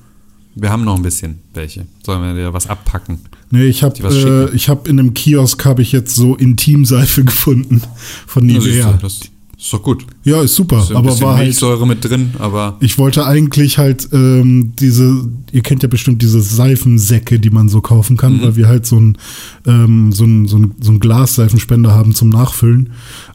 Wir 0.54 0.70
haben 0.70 0.84
noch 0.84 0.96
ein 0.96 1.02
bisschen 1.02 1.38
welche. 1.54 1.86
Sollen 2.04 2.22
wir 2.22 2.34
dir 2.34 2.52
was 2.52 2.68
abpacken? 2.68 3.18
Nee, 3.50 3.64
ich 3.64 3.82
habe 3.82 3.96
äh, 4.02 4.54
ich 4.54 4.68
hab 4.68 4.88
in 4.88 4.98
einem 4.98 5.14
Kiosk 5.14 5.64
habe 5.64 5.82
ich 5.82 5.92
jetzt 5.92 6.14
so 6.14 6.34
Intimseife 6.36 7.24
gefunden 7.24 7.82
von 8.26 8.44
Nivea. 8.44 8.98
Das, 9.00 9.20
ist 9.58 9.72
doch 9.72 9.82
gut. 9.82 10.06
Ja, 10.22 10.40
ist 10.40 10.54
super. 10.54 10.78
Ist 10.78 10.92
aber 10.92 11.20
war 11.20 11.34
halt 11.34 11.46
Milchsäure 11.46 11.84
mit 11.84 12.04
drin, 12.04 12.34
aber. 12.38 12.76
Ich 12.78 12.96
wollte 12.96 13.26
eigentlich 13.26 13.76
halt 13.76 14.08
ähm, 14.12 14.72
diese, 14.78 15.28
ihr 15.50 15.62
kennt 15.62 15.82
ja 15.82 15.88
bestimmt 15.88 16.22
diese 16.22 16.40
Seifensäcke, 16.40 17.40
die 17.40 17.50
man 17.50 17.68
so 17.68 17.80
kaufen 17.80 18.16
kann, 18.16 18.36
mhm. 18.36 18.42
weil 18.42 18.56
wir 18.56 18.68
halt 18.68 18.86
so 18.86 19.00
ein, 19.00 19.18
ähm, 19.66 20.12
so 20.12 20.24
ein, 20.24 20.46
so 20.46 20.58
ein, 20.58 20.74
so 20.80 20.92
ein 20.92 21.00
Glasseifenspender 21.00 21.92
haben 21.92 22.14
zum 22.14 22.28
Nachfüllen. 22.28 22.90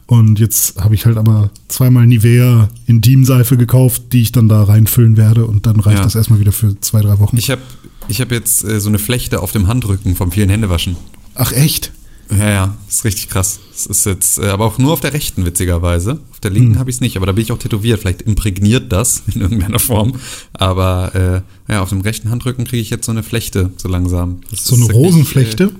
Und 0.06 0.40
jetzt 0.40 0.82
habe 0.82 0.94
ich 0.94 1.04
halt 1.04 1.18
aber 1.18 1.50
zweimal 1.68 2.06
Nivea 2.06 2.70
Intimseife 2.86 3.58
gekauft, 3.58 4.04
die 4.12 4.22
ich 4.22 4.32
dann 4.32 4.48
da 4.48 4.62
reinfüllen 4.62 5.18
werde 5.18 5.44
und 5.44 5.66
dann 5.66 5.78
reicht 5.78 5.98
ja. 5.98 6.04
das 6.04 6.14
erstmal 6.14 6.40
wieder 6.40 6.52
für 6.52 6.80
zwei, 6.80 7.02
drei 7.02 7.18
Wochen. 7.18 7.36
Ich 7.36 7.50
habe 7.50 7.60
ich 8.08 8.22
hab 8.22 8.32
jetzt 8.32 8.64
äh, 8.64 8.80
so 8.80 8.88
eine 8.88 8.98
Flechte 8.98 9.42
auf 9.42 9.52
dem 9.52 9.66
Handrücken 9.66 10.14
vom 10.14 10.32
vielen 10.32 10.48
Händewaschen. 10.48 10.96
Ach 11.34 11.52
echt? 11.52 11.92
Ja, 12.30 12.50
ja, 12.50 12.74
ist 12.88 13.04
richtig 13.04 13.28
krass. 13.28 13.60
Das 13.72 13.86
ist 13.86 14.06
jetzt, 14.06 14.38
äh, 14.38 14.46
aber 14.46 14.64
auch 14.64 14.78
nur 14.78 14.92
auf 14.92 15.00
der 15.00 15.12
rechten, 15.12 15.44
witzigerweise. 15.44 16.20
Auf 16.30 16.40
der 16.40 16.50
linken 16.50 16.72
hm. 16.72 16.78
habe 16.78 16.90
ich 16.90 16.96
es 16.96 17.00
nicht, 17.00 17.16
aber 17.16 17.26
da 17.26 17.32
bin 17.32 17.42
ich 17.42 17.52
auch 17.52 17.58
tätowiert. 17.58 18.00
Vielleicht 18.00 18.22
imprägniert 18.22 18.92
das 18.92 19.22
in 19.34 19.40
irgendeiner 19.40 19.78
Form. 19.78 20.14
Aber 20.52 21.44
äh, 21.68 21.72
ja, 21.72 21.82
auf 21.82 21.90
dem 21.90 22.00
rechten 22.00 22.30
Handrücken 22.30 22.64
kriege 22.64 22.80
ich 22.80 22.90
jetzt 22.90 23.06
so 23.06 23.12
eine 23.12 23.22
Flechte, 23.22 23.70
so 23.76 23.88
langsam. 23.88 24.40
Das 24.50 24.64
so 24.64 24.74
eine 24.76 24.86
Rosenflechte? 24.86 25.72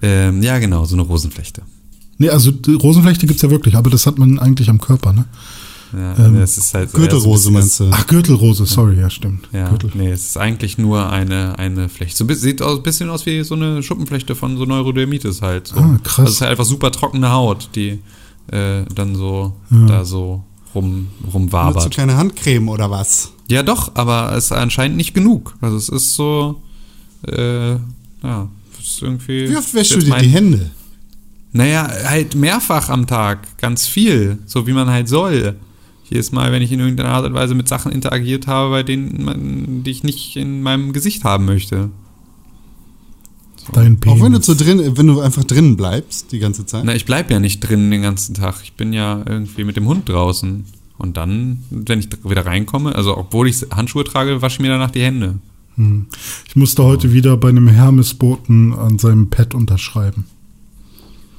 Äh, 0.00 0.28
äh, 0.28 0.40
ja, 0.40 0.58
genau, 0.58 0.84
so 0.84 0.94
eine 0.94 1.02
Rosenflechte. 1.02 1.62
Nee, 2.18 2.30
also 2.30 2.52
Rosenflechte 2.66 3.26
gibt 3.26 3.36
es 3.36 3.42
ja 3.42 3.50
wirklich, 3.50 3.76
aber 3.76 3.90
das 3.90 4.06
hat 4.06 4.18
man 4.18 4.38
eigentlich 4.38 4.70
am 4.70 4.80
Körper, 4.80 5.12
ne? 5.12 5.26
Ja, 5.92 6.18
Ähm, 6.26 6.36
es 6.36 6.58
ist 6.58 6.74
halt 6.74 6.92
Gürtelrose 6.92 7.50
meinst 7.50 7.80
du? 7.80 7.88
Ach, 7.90 8.06
Gürtelrose, 8.06 8.66
sorry, 8.66 8.98
ja, 9.00 9.08
stimmt. 9.08 9.48
Ja, 9.52 9.68
Gürtel. 9.70 9.90
nee, 9.94 10.10
es 10.10 10.26
ist 10.26 10.36
eigentlich 10.36 10.76
nur 10.76 11.08
eine, 11.10 11.58
eine 11.58 11.88
Flechte. 11.88 12.16
So, 12.18 12.24
ein 12.24 12.26
bisschen- 12.26 12.42
sieht 12.42 12.62
aus, 12.62 12.82
bisschen 12.82 13.08
aus 13.08 13.24
wie 13.26 13.42
so 13.42 13.54
eine 13.54 13.82
Schuppenflechte 13.82 14.34
von 14.34 14.56
so 14.58 14.64
Neurodermitis 14.66 15.40
halt. 15.40 15.68
So. 15.68 15.76
Ah, 15.76 15.98
krass. 16.02 16.18
Also 16.18 16.28
es 16.28 16.34
ist 16.36 16.40
halt 16.42 16.50
einfach 16.50 16.64
super 16.66 16.92
trockene 16.92 17.30
Haut, 17.32 17.70
die 17.74 18.00
äh, 18.50 18.84
dann 18.94 19.14
so 19.14 19.54
Ja. 19.70 19.86
da 19.86 20.04
so 20.04 20.42
rum, 20.74 21.08
Nutzt 21.20 21.24
du 21.24 21.30
rumwabert. 21.38 21.94
keine 21.96 22.16
Handcreme 22.16 22.68
oder 22.68 22.90
was? 22.90 23.32
Ja, 23.48 23.62
doch, 23.62 23.92
aber 23.94 24.32
es 24.36 24.46
ist 24.46 24.52
anscheinend 24.52 24.96
nicht 24.98 25.14
genug. 25.14 25.54
Also 25.60 25.76
es 25.76 25.88
ist 25.88 26.14
so, 26.14 26.60
äh, 27.26 27.72
ja, 27.72 28.48
es 28.80 28.88
ist 28.88 29.02
irgendwie. 29.02 29.48
Wie 29.50 29.56
oft 29.56 29.72
wäschst 29.74 29.96
du 29.96 30.00
dir 30.00 30.10
mein- 30.10 30.22
die 30.22 30.28
Hände? 30.30 30.70
Naja, 31.52 31.88
halt 32.04 32.34
mehrfach 32.34 32.90
am 32.90 33.06
Tag, 33.06 33.56
ganz 33.58 33.86
viel, 33.86 34.38
so 34.46 34.66
wie 34.66 34.72
man 34.72 34.88
halt 34.88 35.08
soll. 35.08 35.56
Jedes 36.10 36.32
Mal, 36.32 36.52
wenn 36.52 36.62
ich 36.62 36.72
in 36.72 36.80
irgendeiner 36.80 37.10
Art 37.10 37.26
und 37.26 37.34
Weise 37.34 37.54
mit 37.54 37.68
Sachen 37.68 37.92
interagiert 37.92 38.46
habe, 38.46 38.70
bei 38.70 38.82
denen 38.82 39.24
man, 39.24 39.84
die 39.84 39.90
ich 39.90 40.02
nicht 40.02 40.36
in 40.36 40.62
meinem 40.62 40.92
Gesicht 40.92 41.24
haben 41.24 41.44
möchte. 41.44 41.90
Dein 43.72 44.00
Penis. 44.00 44.18
Auch 44.18 44.24
wenn 44.24 44.32
du 44.32 44.40
zu 44.40 44.54
drin, 44.54 44.96
wenn 44.96 45.06
du 45.06 45.20
einfach 45.20 45.44
drinnen 45.44 45.76
bleibst 45.76 46.32
die 46.32 46.38
ganze 46.38 46.64
Zeit. 46.64 46.84
Na, 46.84 46.94
ich 46.94 47.04
bleib 47.04 47.30
ja 47.30 47.38
nicht 47.38 47.60
drin 47.60 47.90
den 47.90 48.02
ganzen 48.02 48.34
Tag. 48.34 48.56
Ich 48.62 48.72
bin 48.72 48.92
ja 48.92 49.22
irgendwie 49.26 49.64
mit 49.64 49.76
dem 49.76 49.86
Hund 49.86 50.08
draußen. 50.08 50.64
Und 50.96 51.16
dann, 51.16 51.64
wenn 51.70 52.00
ich 52.00 52.08
wieder 52.24 52.46
reinkomme, 52.46 52.94
also 52.94 53.16
obwohl 53.16 53.48
ich 53.48 53.64
Handschuhe 53.70 54.04
trage, 54.04 54.42
wasche 54.42 54.56
ich 54.56 54.60
mir 54.60 54.68
danach 54.68 54.90
die 54.90 55.02
Hände. 55.02 55.38
Hm. 55.76 56.06
Ich 56.48 56.56
musste 56.56 56.82
heute 56.82 57.12
wieder 57.12 57.36
bei 57.36 57.50
einem 57.50 57.68
Hermesboten 57.68 58.72
an 58.72 58.98
seinem 58.98 59.30
Pad 59.30 59.54
unterschreiben. 59.54 60.24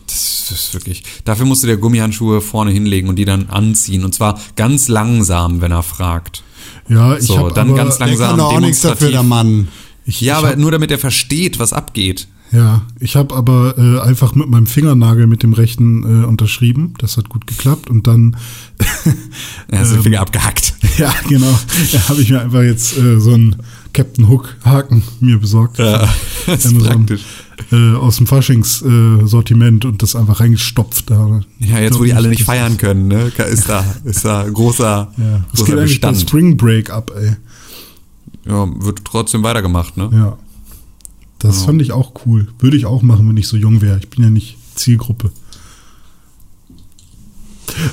Das 0.10 0.52
ist 0.52 0.74
wirklich. 0.74 1.04
Dafür 1.26 1.46
musste 1.46 1.68
der 1.68 1.78
Gummihandschuhe 1.78 2.42
vorne 2.42 2.72
hinlegen 2.72 3.10
und 3.10 3.16
die 3.18 3.26
dann 3.26 3.48
anziehen. 3.50 4.04
Und 4.04 4.14
zwar 4.14 4.40
ganz 4.56 4.88
langsam, 4.88 5.62
wenn 5.62 5.72
er 5.72 5.84
fragt. 5.84 6.44
Ja, 6.88 7.16
ich 7.16 7.26
So, 7.28 7.38
habe 7.38 7.54
dann 7.54 7.70
aber, 7.70 7.78
ganz 7.78 7.98
der 7.98 8.08
langsam 8.08 8.30
kann 8.30 8.38
doch 8.40 8.54
auch 8.54 8.60
nichts 8.60 8.82
dafür, 8.82 9.12
der 9.12 9.24
Mann. 9.24 9.68
Ich, 10.06 10.22
Ja, 10.22 10.34
ich 10.34 10.40
aber 10.40 10.50
hab, 10.50 10.58
nur 10.58 10.72
damit 10.72 10.90
er 10.92 10.98
versteht, 11.00 11.60
was 11.60 11.72
abgeht. 11.74 12.28
ja, 12.52 12.82
ich 13.00 13.16
habe 13.16 13.36
aber 13.36 13.78
äh, 13.78 14.00
einfach 14.00 14.34
mit 14.34 14.50
meinem 14.50 14.66
Fingernagel 14.66 15.28
mit 15.28 15.44
dem 15.44 15.54
rechten 15.54 16.24
äh, 16.24 16.26
unterschrieben. 16.26 16.96
Das 16.98 17.18
hat 17.18 17.30
gut 17.30 17.46
geklappt 17.46 17.90
und 17.92 18.08
dann 18.08 18.36
Er 19.68 19.80
hat 19.80 19.92
den 19.92 20.02
Finger 20.02 20.22
abgehackt. 20.22 20.74
ja 20.98 21.14
genau, 21.28 21.58
da 21.92 22.10
habe 22.10 22.22
ich 22.22 22.32
mir 22.32 22.42
einfach 22.42 22.64
jetzt 22.64 22.98
äh, 22.98 23.20
so 23.20 23.34
einen 23.34 23.58
Captain 23.94 24.28
Hook 24.30 24.56
Haken 24.66 25.04
mir 25.20 25.38
besorgt. 25.40 25.78
Ja, 25.78 26.08
das 26.48 26.66
ist 26.66 26.72
Amazon, 26.72 27.06
praktisch. 27.06 27.22
Äh, 27.72 27.94
aus 27.96 28.18
dem 28.18 28.26
Faschings-Sortiment 28.28 29.84
äh, 29.84 29.88
und 29.88 30.02
das 30.02 30.16
einfach 30.16 30.40
reingestopft 30.40 31.10
da. 31.10 31.42
Ja, 31.60 31.80
jetzt 31.80 32.00
wo 32.00 32.04
die 32.04 32.14
alle 32.14 32.30
nicht 32.30 32.42
das- 32.42 32.46
feiern 32.48 32.78
können, 32.78 33.08
ne, 33.08 33.32
ist 33.50 33.68
da, 33.70 33.84
ist 34.06 34.24
da 34.26 34.48
großer, 34.50 35.12
Ja, 35.18 35.46
es 35.54 35.60
großer 35.60 35.66
geht 35.66 35.80
eigentlich 35.80 35.92
Bestand. 36.02 36.18
Spring 36.22 36.58
Break 36.58 36.90
ab, 36.90 37.12
ey. 37.16 37.36
Ja, 38.46 38.68
wird 38.84 39.04
trotzdem 39.04 39.44
weitergemacht, 39.44 39.98
ne? 39.98 40.10
Ja. 40.14 40.38
Das 41.40 41.60
Ja. 41.60 41.66
fand 41.68 41.82
ich 41.82 41.92
auch 41.92 42.14
cool. 42.26 42.48
Würde 42.60 42.78
ich 42.78 42.86
auch 42.86 43.02
machen, 43.02 43.28
wenn 43.30 43.38
ich 43.38 43.48
so 43.48 43.58
jung 43.58 43.82
wäre. 43.82 44.00
Ich 44.00 44.10
bin 44.10 44.24
ja 44.24 44.30
nicht 44.30 44.58
Zielgruppe. 44.76 45.32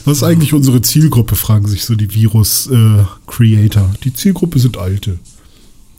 Was 0.05 0.19
ist 0.19 0.23
eigentlich 0.23 0.55
unsere 0.55 0.81
Zielgruppe, 0.83 1.37
fragen 1.37 1.67
sich 1.69 1.85
so 1.85 1.95
die 1.95 2.13
Virus-Creator. 2.13 3.91
die 4.05 4.15
Zielgruppe 4.15 4.59
sind 4.59 4.79
Alte. 4.79 5.19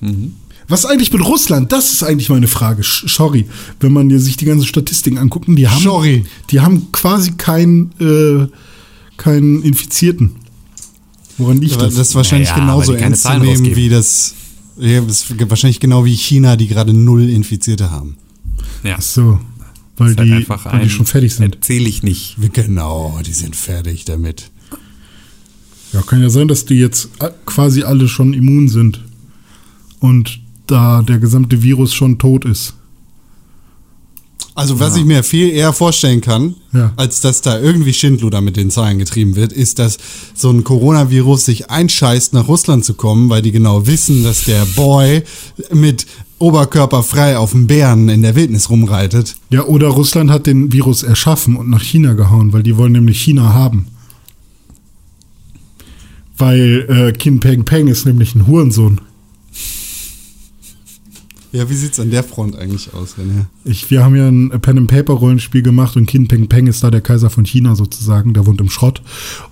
Mhm. 0.01 0.33
Was 0.69 0.85
eigentlich 0.85 1.11
mit 1.13 1.21
Russland? 1.23 1.71
Das 1.71 1.93
ist 1.93 2.03
eigentlich 2.03 2.29
meine 2.29 2.47
Frage. 2.47 2.81
Sch- 2.83 3.07
Sorry, 3.13 3.45
wenn 3.79 3.93
man 3.93 4.09
dir 4.09 4.19
sich 4.19 4.35
die 4.37 4.45
ganzen 4.45 4.65
Statistiken 4.65 5.17
angucken, 5.17 5.55
die 5.55 5.67
haben, 5.67 5.81
Sorry. 5.81 6.25
die 6.49 6.59
haben 6.59 6.91
quasi 6.91 7.31
keinen, 7.31 7.91
äh, 7.99 8.47
keinen 9.15 9.63
Infizierten. 9.63 10.31
Woran 11.37 11.57
liegt 11.61 11.75
das? 11.79 11.95
das 11.95 12.09
ist 12.09 12.15
wahrscheinlich 12.15 12.49
Naja, 12.49 12.61
genauso 12.61 12.93
die 12.93 12.99
ernst 13.01 13.23
zu 13.23 13.29
nehmen 13.29 13.47
rausgeben. 13.47 13.75
wie 13.75 13.89
das. 13.89 14.33
Ja, 14.79 15.01
das 15.01 15.29
ist 15.29 15.49
wahrscheinlich 15.49 15.79
genau 15.79 16.03
wie 16.05 16.15
China, 16.15 16.55
die 16.55 16.67
gerade 16.67 16.93
null 16.93 17.29
Infizierte 17.29 17.89
haben. 17.91 18.17
Ja. 18.83 18.95
Ach 18.97 19.01
so, 19.01 19.39
weil, 19.97 20.15
halt 20.15 20.27
die, 20.27 20.33
einfach 20.33 20.65
weil 20.65 20.79
die 20.79 20.85
ein- 20.85 20.89
schon 20.89 21.05
fertig 21.05 21.33
sind. 21.33 21.55
Erzähle 21.55 21.87
ich 21.87 22.03
nicht. 22.03 22.35
Genau, 22.53 23.19
die 23.25 23.33
sind 23.33 23.55
fertig 23.55 24.05
damit. 24.05 24.51
Ja, 25.93 26.01
kann 26.01 26.21
ja 26.21 26.29
sein, 26.29 26.47
dass 26.47 26.65
die 26.65 26.75
jetzt 26.75 27.09
a- 27.19 27.29
quasi 27.45 27.83
alle 27.83 28.07
schon 28.07 28.33
immun 28.33 28.67
sind. 28.67 29.03
Und 29.99 30.41
da 30.67 31.01
der 31.01 31.19
gesamte 31.19 31.61
Virus 31.63 31.93
schon 31.93 32.17
tot 32.17 32.45
ist. 32.45 32.73
Also 34.55 34.79
was 34.79 34.95
ich 34.95 35.05
mir 35.05 35.21
viel 35.23 35.49
eher 35.51 35.71
vorstellen 35.71 36.19
kann, 36.19 36.55
Ja. 36.73 36.91
als 36.95 37.21
dass 37.21 37.41
da 37.41 37.59
irgendwie 37.59 37.93
Schindluder 37.93 38.41
mit 38.41 38.57
den 38.57 38.71
Zahlen 38.71 38.97
getrieben 38.97 39.35
wird, 39.35 39.53
ist, 39.53 39.77
dass 39.77 39.99
so 40.33 40.49
ein 40.49 40.63
Coronavirus 40.63 41.45
sich 41.45 41.69
einscheißt, 41.69 42.33
nach 42.33 42.47
Russland 42.47 42.83
zu 42.83 42.95
kommen, 42.95 43.29
weil 43.29 43.43
die 43.43 43.51
genau 43.51 43.85
wissen, 43.85 44.23
dass 44.23 44.45
der 44.45 44.65
Boy 44.75 45.21
mit 45.71 46.07
Oberkörper 46.39 47.03
frei 47.03 47.37
auf 47.37 47.51
dem 47.51 47.67
Bären 47.67 48.09
in 48.09 48.23
der 48.23 48.35
Wildnis 48.35 48.71
rumreitet. 48.71 49.35
Ja, 49.51 49.63
oder 49.65 49.89
Russland 49.89 50.31
hat 50.31 50.47
den 50.47 50.71
Virus 50.73 51.03
erschaffen 51.03 51.55
und 51.55 51.69
nach 51.69 51.83
China 51.83 52.13
gehauen, 52.13 52.51
weil 52.51 52.63
die 52.63 52.77
wollen 52.77 52.93
nämlich 52.93 53.21
China 53.21 53.53
haben. 53.53 53.87
Weil 56.37 56.85
äh, 56.89 57.11
Kim 57.13 57.39
Peng 57.39 57.63
Peng 57.63 57.87
ist 57.87 58.05
nämlich 58.05 58.35
ein 58.35 58.47
Hurensohn. 58.47 59.01
Ja, 61.53 61.69
wie 61.69 61.75
sieht's 61.75 61.99
an 61.99 62.11
der 62.11 62.23
Front 62.23 62.57
eigentlich 62.57 62.93
aus, 62.93 63.15
René? 63.17 63.45
Ich, 63.63 63.89
wir 63.89 64.03
haben 64.03 64.15
ja 64.15 64.27
ein 64.27 64.49
Pen 64.61 64.79
and 64.79 64.87
Paper 64.87 65.13
Rollenspiel 65.13 65.61
gemacht 65.61 65.95
und 65.95 66.05
Kim 66.05 66.27
Peng 66.27 66.47
Peng 66.47 66.67
ist 66.67 66.83
da 66.83 66.91
der 66.91 66.99
Kaiser 66.99 67.29
von 67.29 67.45
China 67.45 67.75
sozusagen, 67.75 68.33
der 68.33 68.45
wohnt 68.45 68.59
im 68.59 68.69
Schrott. 68.69 69.01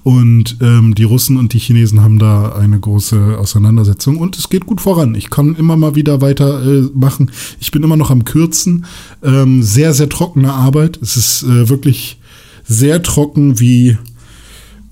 Und 0.04 0.58
ähm, 0.62 0.94
die 0.94 1.06
Russen 1.06 1.38
und 1.38 1.54
die 1.54 1.60
Chinesen 1.60 2.02
haben 2.02 2.20
da 2.20 2.54
eine 2.54 2.80
große 2.80 3.38
Auseinandersetzung 3.38 4.18
und 4.18 4.38
es 4.38 4.50
geht 4.50 4.66
gut 4.66 4.82
voran. 4.82 5.16
Ich 5.16 5.30
kann 5.30 5.56
immer 5.56 5.78
mal 5.78 5.96
wieder 5.96 6.20
weiter 6.20 6.66
äh, 6.66 6.90
machen. 6.94 7.32
Ich 7.62 7.72
bin 7.72 7.82
immer 7.82 7.98
noch 7.98 8.12
am 8.12 8.26
Kürzen. 8.26 8.86
Ähm, 9.24 9.64
sehr, 9.64 9.94
sehr 9.94 10.10
trockene 10.10 10.52
Arbeit. 10.52 11.00
Es 11.02 11.16
ist 11.16 11.44
äh, 11.44 11.70
wirklich 11.70 12.20
sehr 12.68 13.02
trocken 13.04 13.60
wie 13.60 13.98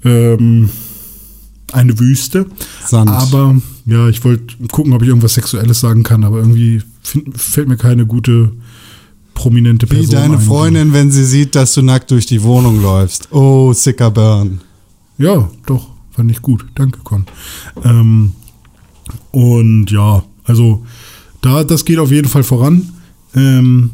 ähm, 0.05 0.69
eine 1.73 1.99
Wüste. 1.99 2.45
Sand. 2.85 3.09
Aber 3.09 3.55
ja, 3.85 4.07
ich 4.09 4.23
wollte 4.23 4.55
gucken, 4.71 4.93
ob 4.93 5.01
ich 5.01 5.09
irgendwas 5.09 5.33
Sexuelles 5.33 5.79
sagen 5.79 6.03
kann, 6.03 6.23
aber 6.23 6.37
irgendwie 6.37 6.81
find, 7.01 7.37
fällt 7.37 7.67
mir 7.67 7.77
keine 7.77 8.05
gute 8.05 8.51
prominente 9.33 9.89
Wie 9.89 9.95
Person 9.95 10.15
deine 10.15 10.35
ein. 10.35 10.41
Freundin, 10.41 10.93
wenn 10.93 11.11
sie 11.11 11.25
sieht, 11.25 11.55
dass 11.55 11.73
du 11.73 11.81
nackt 11.81 12.11
durch 12.11 12.25
die 12.25 12.43
Wohnung 12.43 12.81
läufst. 12.81 13.31
Oh, 13.31 13.73
sicker 13.73 14.11
Burn. 14.11 14.61
Ja, 15.17 15.49
doch, 15.65 15.89
fand 16.11 16.31
ich 16.31 16.41
gut. 16.41 16.65
Danke, 16.75 16.99
Con. 17.03 17.25
Ähm, 17.83 18.33
und 19.31 19.91
ja, 19.91 20.23
also 20.43 20.85
da, 21.41 21.63
das 21.63 21.83
geht 21.83 21.99
auf 21.99 22.11
jeden 22.11 22.29
Fall 22.29 22.43
voran. 22.43 22.89
Ähm, 23.35 23.91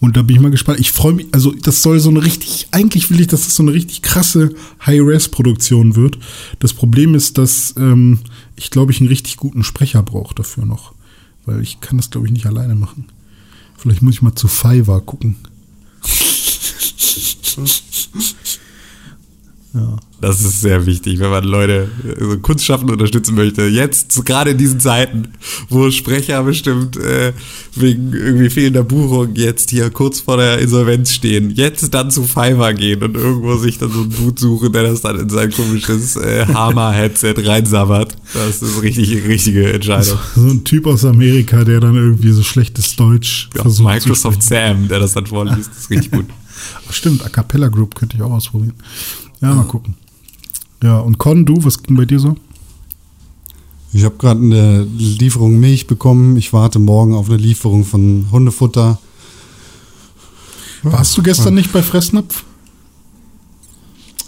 und 0.00 0.16
da 0.16 0.22
bin 0.22 0.36
ich 0.36 0.42
mal 0.42 0.50
gespannt. 0.50 0.80
Ich 0.80 0.92
freue 0.92 1.12
mich, 1.12 1.26
also 1.32 1.52
das 1.52 1.82
soll 1.82 2.00
so 2.00 2.08
eine 2.08 2.24
richtig, 2.24 2.68
eigentlich 2.70 3.10
will 3.10 3.20
ich, 3.20 3.26
dass 3.26 3.44
das 3.44 3.54
so 3.54 3.62
eine 3.62 3.74
richtig 3.74 4.00
krasse 4.00 4.54
High-Res-Produktion 4.84 5.94
wird. 5.94 6.18
Das 6.58 6.72
Problem 6.72 7.14
ist, 7.14 7.36
dass 7.36 7.74
ähm, 7.76 8.20
ich 8.56 8.70
glaube, 8.70 8.92
ich 8.92 9.00
einen 9.00 9.08
richtig 9.08 9.36
guten 9.36 9.62
Sprecher 9.62 10.02
brauche 10.02 10.34
dafür 10.34 10.64
noch. 10.64 10.94
Weil 11.44 11.62
ich 11.62 11.80
kann 11.80 11.98
das, 11.98 12.10
glaube 12.10 12.26
ich, 12.26 12.32
nicht 12.32 12.46
alleine 12.46 12.74
machen. 12.74 13.08
Vielleicht 13.76 14.02
muss 14.02 14.14
ich 14.14 14.22
mal 14.22 14.34
zu 14.34 14.48
Fiverr 14.48 15.02
gucken. 15.02 15.36
Ja. 19.72 19.96
Das 20.20 20.40
ist 20.40 20.60
sehr 20.60 20.84
wichtig, 20.84 21.20
wenn 21.20 21.30
man 21.30 21.44
Leute, 21.44 21.88
also 22.18 22.38
Kunstschaffende 22.38 22.92
unterstützen 22.92 23.36
möchte. 23.36 23.62
Jetzt, 23.66 24.10
so 24.10 24.22
gerade 24.22 24.50
in 24.50 24.58
diesen 24.58 24.80
Zeiten, 24.80 25.28
wo 25.68 25.90
Sprecher 25.92 26.42
bestimmt 26.42 26.96
äh, 26.96 27.32
wegen 27.76 28.12
irgendwie 28.12 28.50
fehlender 28.50 28.82
Buchung 28.82 29.36
jetzt 29.36 29.70
hier 29.70 29.88
kurz 29.90 30.20
vor 30.20 30.36
der 30.38 30.58
Insolvenz 30.58 31.12
stehen, 31.12 31.50
jetzt 31.50 31.94
dann 31.94 32.10
zu 32.10 32.24
Fiverr 32.24 32.74
gehen 32.74 33.02
und 33.02 33.16
irgendwo 33.16 33.56
sich 33.56 33.78
dann 33.78 33.92
so 33.92 34.00
einen 34.00 34.10
Dude 34.10 34.40
suchen, 34.40 34.72
der 34.72 34.82
das 34.82 35.02
dann 35.02 35.20
in 35.20 35.30
sein 35.30 35.52
komisches 35.52 36.16
äh, 36.16 36.46
Hammer-Headset 36.46 37.34
reinsabbert. 37.38 38.16
Das 38.34 38.62
ist 38.62 38.82
richtig, 38.82 39.24
richtige 39.26 39.72
Entscheidung. 39.72 40.18
So 40.34 40.48
ein 40.48 40.64
Typ 40.64 40.86
aus 40.86 41.04
Amerika, 41.04 41.64
der 41.64 41.78
dann 41.78 41.94
irgendwie 41.94 42.32
so 42.32 42.42
schlechtes 42.42 42.96
Deutsch 42.96 43.48
Ja, 43.54 43.62
versucht. 43.62 43.88
Microsoft 43.88 44.42
Sam, 44.42 44.88
der 44.88 44.98
das 44.98 45.12
dann 45.12 45.26
vorliest, 45.26 45.70
ist 45.78 45.90
richtig 45.90 46.10
gut. 46.10 46.26
Ach, 46.88 46.92
Stimmt, 46.92 47.24
A 47.24 47.28
Cappella 47.28 47.68
Group 47.68 47.94
könnte 47.94 48.16
ich 48.16 48.22
auch 48.22 48.32
ausprobieren. 48.32 48.74
Ja, 49.40 49.54
mal 49.54 49.64
gucken. 49.64 49.94
Ja, 50.82 50.98
und 50.98 51.18
Con, 51.18 51.44
du, 51.44 51.62
was 51.64 51.82
ging 51.82 51.96
bei 51.96 52.04
dir 52.04 52.18
so? 52.18 52.36
Ich 53.92 54.04
habe 54.04 54.16
gerade 54.16 54.40
eine 54.40 54.82
Lieferung 54.84 55.58
Milch 55.58 55.86
bekommen. 55.86 56.36
Ich 56.36 56.52
warte 56.52 56.78
morgen 56.78 57.14
auf 57.14 57.28
eine 57.28 57.38
Lieferung 57.38 57.84
von 57.84 58.26
Hundefutter. 58.30 58.98
Warst 60.82 61.16
du 61.16 61.22
gestern 61.22 61.54
nicht 61.54 61.72
bei 61.72 61.82
Fressnapf? 61.82 62.44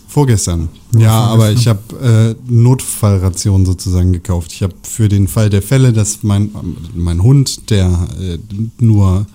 Vorgestern. 0.09 0.69
Ja, 0.99 1.13
aber 1.13 1.53
ich 1.53 1.67
habe 1.69 2.37
äh, 2.47 2.53
Notfallration 2.53 3.65
sozusagen 3.65 4.13
gekauft. 4.13 4.53
Ich 4.53 4.63
habe 4.63 4.75
für 4.83 5.09
den 5.09 5.27
Fall 5.27 5.49
der 5.49 5.63
Fälle, 5.63 5.95
dass 5.95 6.23
mein, 6.23 6.51
mein 6.95 7.23
Hund, 7.23 7.71
der 7.71 8.09
äh, 8.21 8.39
nur 8.79 9.27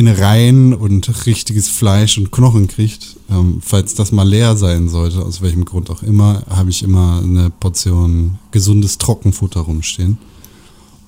Innereien 0.00 0.72
und 0.72 1.26
richtiges 1.26 1.68
Fleisch 1.68 2.16
und 2.16 2.32
Knochen 2.32 2.68
kriegt. 2.68 3.16
Ähm, 3.30 3.58
falls 3.60 3.94
das 3.94 4.12
mal 4.12 4.26
leer 4.26 4.56
sein 4.56 4.88
sollte, 4.88 5.22
aus 5.22 5.42
welchem 5.42 5.66
Grund 5.66 5.90
auch 5.90 6.02
immer, 6.02 6.42
habe 6.48 6.70
ich 6.70 6.82
immer 6.82 7.20
eine 7.22 7.50
Portion 7.50 8.38
gesundes 8.50 8.96
Trockenfutter 8.96 9.60
rumstehen. 9.60 10.16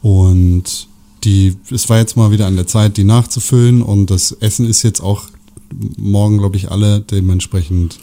Und 0.03 0.89
die, 1.25 1.57
es 1.71 1.89
war 1.89 1.99
jetzt 1.99 2.17
mal 2.19 2.33
wieder 2.33 2.47
an 2.47 2.57
der 2.57 2.67
Zeit, 2.67 2.99
die 2.99 3.05
nachzufüllen 3.05 3.81
und 3.81 4.11
das 4.11 4.33
Essen 4.33 4.67
ist 4.67 4.83
jetzt 4.83 5.01
auch 5.01 5.25
morgen, 5.97 6.37
glaube 6.37 6.59
ich, 6.59 6.71
alle 6.71 7.01
dementsprechend 7.01 7.99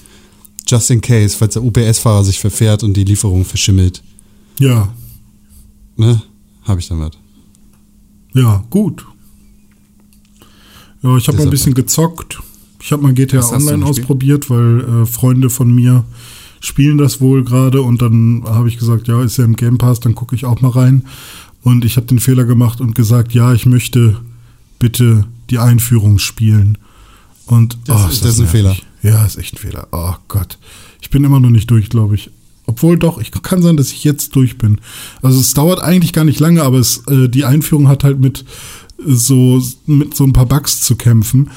just 0.65 0.89
in 0.89 1.02
case, 1.02 1.38
falls 1.38 1.54
der 1.54 1.63
UPS-Fahrer 1.63 2.23
sich 2.23 2.39
verfährt 2.39 2.84
und 2.84 2.95
die 2.95 3.04
Lieferung 3.04 3.45
verschimmelt, 3.45 4.02
Ja, 4.60 4.91
ne, 5.97 6.21
habe 6.63 6.80
ich 6.80 6.88
dann 6.88 6.99
was. 6.99 7.12
ja, 8.34 8.63
gut. 8.71 9.06
Ja, 11.02 11.18
ich 11.18 11.28
habe 11.28 11.38
mal 11.38 11.44
ein 11.46 11.50
bisschen 11.50 11.74
gezockt. 11.74 12.40
Ich 12.82 12.92
habe 12.92 13.04
mal 13.04 13.14
GTA 13.14 13.42
Online 13.42 13.86
ausprobiert, 13.86 14.50
weil 14.50 15.04
äh, 15.04 15.06
Freunde 15.06 15.50
von 15.50 15.74
mir 15.74 16.06
spielen 16.62 16.98
das 16.98 17.22
wohl 17.22 17.44
gerade 17.44 17.82
und 17.82 18.02
dann 18.02 18.44
habe 18.46 18.68
ich 18.68 18.78
gesagt, 18.78 19.08
ja, 19.08 19.22
ist 19.24 19.38
ja 19.38 19.46
im 19.46 19.56
Game 19.56 19.78
Pass, 19.78 20.00
dann 20.00 20.16
gucke 20.16 20.36
ich 20.36 20.46
auch 20.46 20.62
mal 20.62 20.72
rein. 20.72 21.04
Und 21.62 21.84
ich 21.84 21.98
habe 21.98 22.08
den 22.08 22.20
Fehler 22.20 22.46
gemacht 22.46 22.80
und 22.82 22.96
gesagt, 22.96 23.34
ja, 23.34 23.54
ich 23.54 23.66
möchte 23.66 24.18
bitte 24.78 25.26
die 25.50 25.60
Einführung 25.60 26.20
spielen. 26.20 26.78
Und 27.46 27.78
Das 27.86 28.06
oh, 28.06 28.10
ist- 28.10 28.24
das 28.24 28.40
ist 28.40 28.56
ein 28.56 28.64
nervig. 28.64 28.86
Ja, 29.02 29.26
ist 29.26 29.38
echt 29.38 29.56
ein 29.56 29.58
Fehler. 29.58 29.88
Oh 29.92 30.14
Gott. 30.28 30.58
Ich 31.02 31.10
bin 31.10 31.24
immer 31.24 31.40
noch 31.40 31.50
nicht 31.50 31.70
durch, 31.72 31.90
glaube 31.90 32.16
ich. 32.16 32.30
Obwohl 32.66 32.98
doch, 33.00 33.20
ich 33.20 33.32
kann 33.32 33.62
sein, 33.62 33.78
dass 33.78 33.92
ich 33.92 34.04
jetzt 34.04 34.36
durch 34.36 34.58
bin. 34.58 34.80
Also 35.22 35.40
es 35.40 35.54
dauert 35.54 35.82
eigentlich 35.82 36.14
gar 36.14 36.24
nicht 36.26 36.40
lange, 36.40 36.62
aber 36.64 36.78
es, 36.78 37.04
äh, 37.08 37.28
die 37.28 37.44
Einführung 37.46 37.88
hat 37.88 38.04
halt 38.04 38.20
mit 38.20 38.46
so 39.06 39.62
mit 39.86 40.16
so 40.16 40.24
ein 40.24 40.34
paar 40.34 40.46
Bugs 40.46 40.82
zu 40.82 40.96
kämpfen. 40.96 41.50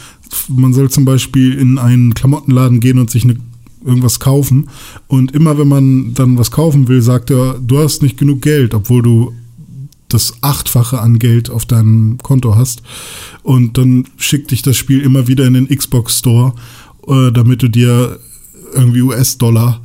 Man 0.48 0.72
soll 0.72 0.90
zum 0.90 1.04
Beispiel 1.04 1.54
in 1.54 1.78
einen 1.78 2.14
Klamottenladen 2.14 2.80
gehen 2.80 2.98
und 2.98 3.10
sich 3.10 3.24
eine, 3.24 3.36
irgendwas 3.84 4.20
kaufen. 4.20 4.68
Und 5.08 5.32
immer 5.32 5.58
wenn 5.58 5.68
man 5.68 6.14
dann 6.14 6.38
was 6.38 6.50
kaufen 6.50 6.88
will, 6.88 7.02
sagt 7.02 7.30
er, 7.30 7.58
du 7.58 7.78
hast 7.78 8.02
nicht 8.02 8.16
genug 8.16 8.42
Geld, 8.42 8.74
obwohl 8.74 9.02
du 9.02 9.32
das 10.08 10.34
Achtfache 10.42 11.00
an 11.00 11.18
Geld 11.18 11.50
auf 11.50 11.66
deinem 11.66 12.18
Konto 12.18 12.54
hast. 12.54 12.82
Und 13.42 13.78
dann 13.78 14.04
schickt 14.16 14.50
dich 14.50 14.62
das 14.62 14.76
Spiel 14.76 15.00
immer 15.00 15.26
wieder 15.26 15.46
in 15.46 15.54
den 15.54 15.68
Xbox 15.68 16.18
Store, 16.18 16.54
äh, 17.08 17.32
damit 17.32 17.62
du 17.62 17.68
dir 17.68 18.18
irgendwie 18.74 19.02
US-Dollar, 19.02 19.80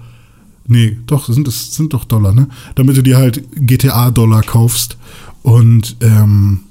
nee, 0.67 0.97
doch, 1.07 1.27
sind 1.27 1.47
es 1.47 1.73
sind 1.73 1.93
doch 1.93 2.05
Dollar, 2.05 2.33
ne? 2.33 2.47
Damit 2.75 2.97
du 2.97 3.03
dir 3.03 3.17
halt 3.17 3.43
GTA-Dollar 3.55 4.43
kaufst. 4.43 4.97
Und 5.43 5.97
ähm, 6.01 6.61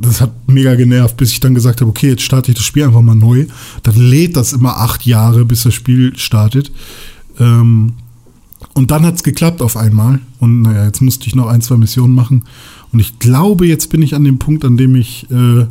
das 0.00 0.20
hat 0.20 0.32
mega 0.48 0.74
genervt, 0.74 1.16
bis 1.16 1.32
ich 1.32 1.40
dann 1.40 1.54
gesagt 1.54 1.80
habe, 1.80 1.90
okay, 1.90 2.10
jetzt 2.10 2.22
starte 2.22 2.50
ich 2.50 2.56
das 2.56 2.64
Spiel 2.64 2.84
einfach 2.84 3.00
mal 3.00 3.14
neu. 3.14 3.46
Dann 3.82 3.96
lädt 3.96 4.36
das 4.36 4.52
immer 4.52 4.76
acht 4.78 5.06
Jahre, 5.06 5.44
bis 5.44 5.62
das 5.62 5.74
Spiel 5.74 6.16
startet. 6.16 6.70
Ähm, 7.38 7.94
und 8.74 8.90
dann 8.90 9.04
hat's 9.04 9.22
geklappt 9.22 9.62
auf 9.62 9.76
einmal. 9.76 10.20
Und 10.38 10.62
naja, 10.62 10.86
jetzt 10.86 11.00
musste 11.00 11.26
ich 11.26 11.34
noch 11.34 11.46
ein, 11.46 11.62
zwei 11.62 11.76
Missionen 11.76 12.14
machen. 12.14 12.44
Und 12.92 13.00
ich 13.00 13.18
glaube, 13.18 13.66
jetzt 13.66 13.88
bin 13.90 14.02
ich 14.02 14.14
an 14.14 14.24
dem 14.24 14.38
Punkt, 14.38 14.64
an 14.64 14.76
dem 14.76 14.94
ich 14.94 15.30
äh, 15.30 15.66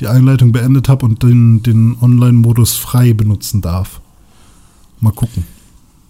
die 0.00 0.06
Einleitung 0.06 0.52
beendet 0.52 0.88
habe 0.88 1.04
und 1.04 1.22
den, 1.22 1.62
den 1.62 1.96
Online-Modus 2.00 2.74
frei 2.74 3.12
benutzen 3.12 3.60
darf. 3.60 4.00
Mal 5.00 5.12
gucken. 5.12 5.44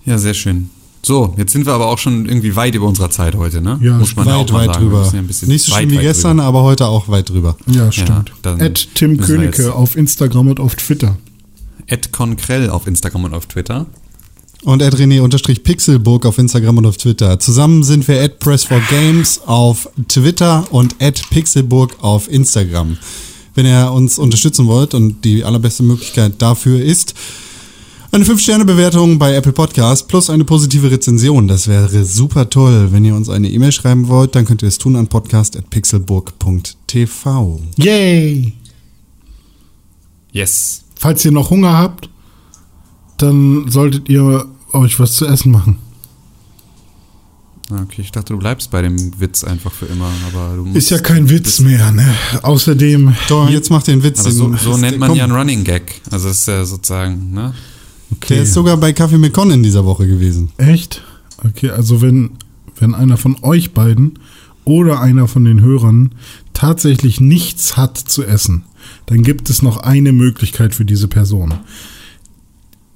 Ja, 0.04 0.18
sehr 0.18 0.34
schön. 0.34 0.70
So, 1.04 1.34
jetzt 1.36 1.52
sind 1.52 1.66
wir 1.66 1.72
aber 1.72 1.88
auch 1.88 1.98
schon 1.98 2.26
irgendwie 2.26 2.54
weit 2.54 2.74
über 2.76 2.86
unserer 2.86 3.10
Zeit 3.10 3.34
heute, 3.34 3.60
ne? 3.60 3.78
Ja, 3.82 3.94
Muss 3.98 4.14
man 4.14 4.28
ja 4.28 4.36
auch 4.36 4.40
weit, 4.42 4.52
mal 4.52 4.58
weit 4.60 4.74
sagen. 4.74 4.84
Drüber. 4.86 5.10
ja 5.12 5.18
ein 5.18 5.26
bisschen 5.26 5.48
Nicht 5.48 5.64
so 5.64 5.72
weit, 5.72 5.78
schlimm 5.78 5.90
wie 5.90 5.96
weit 5.96 6.02
gestern, 6.02 6.36
drüber. 6.36 6.46
aber 6.48 6.62
heute 6.62 6.86
auch 6.86 7.08
weit 7.08 7.28
drüber. 7.28 7.56
Ja, 7.66 7.90
stimmt. 7.90 8.32
At 8.44 8.88
Tim 8.94 9.18
Königke 9.18 9.74
auf 9.74 9.96
Instagram 9.96 10.48
und 10.48 10.60
auf 10.60 10.76
Twitter. 10.76 11.16
Ed 11.88 12.12
Konkrell 12.12 12.70
auf 12.70 12.86
Instagram 12.86 13.24
und 13.24 13.34
auf 13.34 13.46
Twitter. 13.46 13.86
Und 14.64 14.80
at 14.80 14.94
René-Pixelburg 14.94 16.24
auf 16.24 16.38
Instagram 16.38 16.78
und 16.78 16.86
auf 16.86 16.96
Twitter. 16.96 17.40
Zusammen 17.40 17.82
sind 17.82 18.06
wir 18.06 18.22
at 18.22 18.40
Press4Games 18.40 19.40
auf 19.44 19.88
Twitter 20.06 20.64
und 20.70 20.94
at 21.02 21.20
Pixelburg 21.30 21.96
auf 22.00 22.30
Instagram. 22.30 22.96
Wenn 23.56 23.66
ihr 23.66 23.90
uns 23.90 24.20
unterstützen 24.20 24.68
wollt 24.68 24.94
und 24.94 25.24
die 25.24 25.42
allerbeste 25.42 25.82
Möglichkeit 25.82 26.40
dafür 26.40 26.80
ist, 26.80 27.14
eine 28.14 28.24
5-Sterne-Bewertung 28.24 29.18
bei 29.18 29.34
Apple 29.34 29.52
Podcast 29.52 30.06
plus 30.06 30.28
eine 30.28 30.44
positive 30.44 30.90
Rezension. 30.90 31.48
Das 31.48 31.66
wäre 31.66 32.04
super 32.04 32.50
toll. 32.50 32.92
Wenn 32.92 33.06
ihr 33.06 33.14
uns 33.14 33.30
eine 33.30 33.48
E-Mail 33.48 33.72
schreiben 33.72 34.08
wollt, 34.08 34.34
dann 34.34 34.44
könnt 34.44 34.60
ihr 34.60 34.68
es 34.68 34.76
tun 34.76 34.96
an 34.96 35.06
podcast.pixelburg.tv. 35.06 37.60
Yay! 37.76 38.52
Yes. 40.30 40.82
Falls 40.94 41.24
ihr 41.24 41.32
noch 41.32 41.48
Hunger 41.48 41.72
habt, 41.72 42.10
dann 43.16 43.70
solltet 43.70 44.10
ihr 44.10 44.44
euch 44.72 45.00
was 45.00 45.12
zu 45.12 45.26
essen 45.26 45.50
machen. 45.50 45.78
Okay, 47.70 48.02
ich 48.02 48.12
dachte, 48.12 48.34
du 48.34 48.38
bleibst 48.38 48.70
bei 48.70 48.82
dem 48.82 49.18
Witz 49.18 49.42
einfach 49.42 49.72
für 49.72 49.86
immer, 49.86 50.10
aber 50.30 50.56
du 50.56 50.66
musst. 50.66 50.76
Ist 50.76 50.90
ja 50.90 50.98
kein 50.98 51.30
Witz 51.30 51.60
mehr, 51.60 51.90
ne? 51.92 52.14
Außerdem. 52.42 53.14
Doch, 53.28 53.48
jetzt 53.48 53.70
macht 53.70 53.86
den 53.86 54.02
Witz. 54.02 54.20
Aber 54.20 54.30
so, 54.30 54.54
so 54.54 54.76
nennt 54.76 54.98
man 54.98 55.08
komm, 55.08 55.16
ja 55.16 55.24
einen 55.24 55.32
Running 55.32 55.64
Gag. 55.64 56.02
Also 56.10 56.28
das 56.28 56.40
ist 56.40 56.48
ja 56.48 56.66
sozusagen, 56.66 57.32
ne? 57.32 57.54
Okay. 58.12 58.34
Der 58.34 58.42
ist 58.42 58.54
sogar 58.54 58.76
bei 58.76 58.92
Kaffee 58.92 59.18
mit 59.18 59.32
Con 59.32 59.50
in 59.50 59.62
dieser 59.62 59.84
Woche 59.84 60.06
gewesen. 60.06 60.50
Echt? 60.58 61.02
Okay, 61.44 61.70
also 61.70 62.00
wenn, 62.02 62.30
wenn 62.78 62.94
einer 62.94 63.16
von 63.16 63.36
euch 63.42 63.72
beiden 63.72 64.18
oder 64.64 65.00
einer 65.00 65.26
von 65.28 65.44
den 65.44 65.60
Hörern 65.60 66.14
tatsächlich 66.52 67.20
nichts 67.20 67.76
hat 67.76 67.98
zu 67.98 68.24
essen, 68.24 68.64
dann 69.06 69.22
gibt 69.22 69.50
es 69.50 69.62
noch 69.62 69.78
eine 69.78 70.12
Möglichkeit 70.12 70.74
für 70.74 70.84
diese 70.84 71.08
Person. 71.08 71.54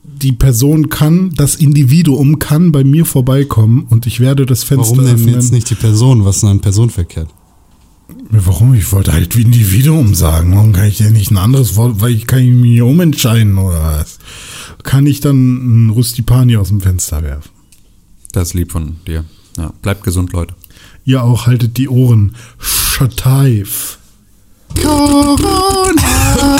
Die 0.04 0.32
Person 0.32 0.88
kann, 0.88 1.32
das 1.34 1.56
Individuum 1.56 2.38
kann 2.38 2.72
bei 2.72 2.84
mir 2.84 3.04
vorbeikommen 3.04 3.86
und 3.90 4.06
ich 4.06 4.20
werde 4.20 4.46
das 4.46 4.64
Fenster 4.64 4.92
Warum 4.96 5.06
denn 5.06 5.16
öffnen. 5.16 5.34
jetzt 5.34 5.52
nicht 5.52 5.68
die 5.68 5.74
Person? 5.74 6.24
Was 6.24 6.36
ist 6.36 6.42
denn 6.42 6.50
an 6.50 6.60
Personenverkehr? 6.60 7.26
Warum? 8.08 8.74
Ich 8.74 8.92
wollte 8.92 9.12
halt 9.12 9.36
wie 9.36 9.42
Individuum 9.42 10.14
sagen. 10.14 10.54
Warum 10.54 10.72
kann 10.72 10.86
ich 10.86 10.98
denn 10.98 11.12
nicht 11.12 11.30
ein 11.30 11.38
anderes 11.38 11.76
Wort, 11.76 12.00
weil 12.00 12.12
ich 12.12 12.26
kann 12.26 12.60
mich 12.60 12.72
hier 12.72 12.86
umentscheiden 12.86 13.58
oder 13.58 13.82
was? 13.82 14.18
Kann 14.82 15.06
ich 15.06 15.20
dann 15.20 15.86
ein 15.86 15.90
Rustipani 15.90 16.56
aus 16.56 16.68
dem 16.68 16.80
Fenster 16.80 17.22
werfen? 17.22 17.50
Das 18.32 18.48
ist 18.48 18.54
lieb 18.54 18.72
von 18.72 18.96
dir. 19.06 19.24
Ja, 19.56 19.72
bleibt 19.82 20.04
gesund, 20.04 20.32
Leute. 20.32 20.54
Ihr 21.04 21.22
auch 21.22 21.46
haltet 21.46 21.76
die 21.78 21.88
Ohren 21.88 22.36
steif. 22.58 23.98
Corona! 24.82 26.56